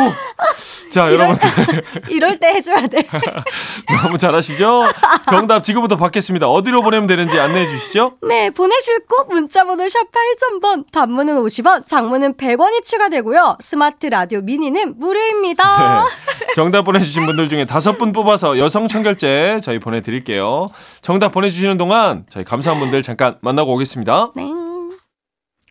자 0.91 1.13
여러분들 1.13 1.49
이럴 2.11 2.39
때 2.39 2.49
해줘야 2.49 2.87
돼. 2.87 3.09
너무 4.03 4.19
잘하시죠? 4.19 4.85
정답 5.29 5.65
지금부터 5.65 5.97
받겠습니다. 5.97 6.49
어디로 6.49 6.83
보내면 6.83 7.07
되는지 7.07 7.41
안내해 7.41 7.67
주시죠. 7.67 8.13
네, 8.29 8.51
보내실 8.51 9.01
곳 9.07 9.29
문자번호 9.29 9.89
샵 9.89 10.01
8000번, 10.13 10.85
단문은 10.93 11.43
50원, 11.43 11.87
장문은 11.87 12.35
100원이 12.35 12.85
추가되고요. 12.85 13.57
스마트 13.61 14.07
라디오 14.07 14.41
미니는 14.43 14.99
무료입니다. 14.99 16.05
네. 16.05 16.47
정답 16.55 16.83
보내주신 16.83 17.27
분들 17.27 17.49
중에 17.49 17.65
다섯 17.65 17.99
분 17.99 18.13
뽑아서 18.13 18.59
여성 18.59 18.87
청결제 18.87 19.61
저희 19.63 19.79
보내드릴게요. 19.79 20.69
정답 21.01 21.33
보내주시는 21.33 21.79
동안 21.79 22.25
저희 22.29 22.45
감사한 22.45 22.79
분들 22.79 23.03
잠깐 23.03 23.39
만나고 23.41 23.75
오겠습니다. 23.75 24.33
네. 24.37 24.62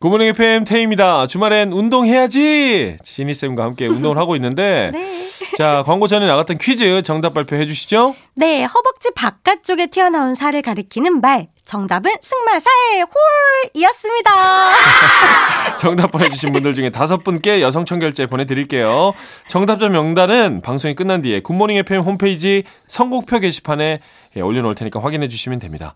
굿모닝 0.02 0.30
FM 0.30 0.64
태입니다. 0.64 1.28
주말엔 1.28 1.72
운동해야지. 1.72 2.98
지니쌤과 3.04 3.64
함께 3.64 3.86
운동을 3.86 4.18
하고 4.18 4.36
있는데 4.36 4.90
네. 4.94 5.08
자 5.60 5.84
광고 5.86 6.08
전에 6.08 6.26
나갔던 6.26 6.58
퀴즈 6.58 7.04
정답 7.04 7.36
발표해 7.36 7.68
주시죠. 7.68 8.16
네, 8.34 8.64
허벅지 8.64 9.12
바깥쪽에 9.14 9.88
튀어나온 9.88 10.34
살을 10.34 10.64
가리키는 10.64 11.22
말. 11.22 11.50
정답은 11.66 12.12
승마살 12.20 12.72
홀이었습니다. 13.76 14.32
정답 15.80 16.12
보내주신 16.12 16.52
분들 16.52 16.74
중에 16.74 16.90
다섯 16.90 17.24
분께 17.24 17.62
여성 17.62 17.86
청결제 17.86 18.26
보내드릴게요. 18.26 19.14
정답자 19.48 19.88
명단은 19.88 20.62
방송이 20.62 20.96
끝난 20.96 21.22
뒤에 21.22 21.40
굿모닝 21.42 21.78
FM 21.78 22.02
홈페이지 22.02 22.64
선곡표 22.88 23.40
게시판에 23.40 24.00
예, 24.38 24.42
올려놓을 24.42 24.76
테니까 24.76 25.02
확인해 25.02 25.28
주시면 25.28 25.60
됩니다. 25.60 25.94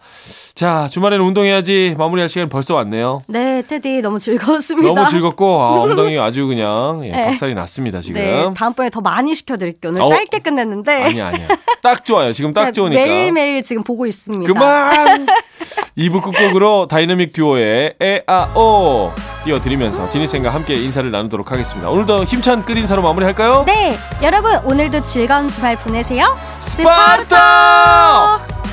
자 0.56 0.88
주말에는 0.89 1.24
운동해야지 1.26 1.95
마무리할 1.98 2.28
시간 2.30 2.50
벌써 2.50 2.76
왔네요. 2.76 3.21
네, 3.28 3.62
테디 3.67 4.02
너무 4.02 4.19
즐거웠습니다. 4.19 4.93
너무 4.93 5.10
즐겁고 5.10 5.62
아, 5.62 5.80
엉덩이 5.82 6.17
아주 6.19 6.45
그냥 6.48 7.02
예, 7.04 7.12
네. 7.12 7.26
박살이 7.28 7.54
났습니다 7.54 8.02
지금. 8.02 8.19
네, 8.21 8.45
다음번에 8.56 8.89
더 8.89 9.02
많이 9.02 9.34
시켜드릴게요. 9.36 9.91
오늘 9.91 10.02
어. 10.02 10.10
짧게 10.10 10.39
끝냈는데. 10.39 11.04
아니야 11.04 11.28
아니야. 11.28 11.48
딱 11.82 12.04
좋아요. 12.04 12.34
지금 12.34 12.52
딱 12.54 12.71
좋으니까. 12.76 13.02
매일 13.02 13.32
매일 13.32 13.63
지금 13.63 13.84
보고 13.84 14.06
있습니다. 14.06 14.52
그만! 14.52 15.26
2부 15.98 16.21
끝곡으로 16.21 16.88
다이나믹 16.89 17.32
듀오의 17.32 17.95
에아오 18.02 19.13
띄워드리면서 19.45 20.10
지니쌤과 20.10 20.50
함께 20.50 20.74
인사를 20.74 21.10
나누도록 21.10 21.52
하겠습니다. 21.52 21.89
오늘도 21.89 22.26
힘찬 22.26 22.65
끝인사로 22.65 23.02
마무리할까요? 23.02 23.63
네, 23.65 23.98
여러분 24.21 24.58
오늘도 24.65 25.04
즐거운 25.04 25.48
주말 25.48 25.78
보내세요. 25.78 26.38
스파르타! 26.60 28.24
Oh. 28.27 28.65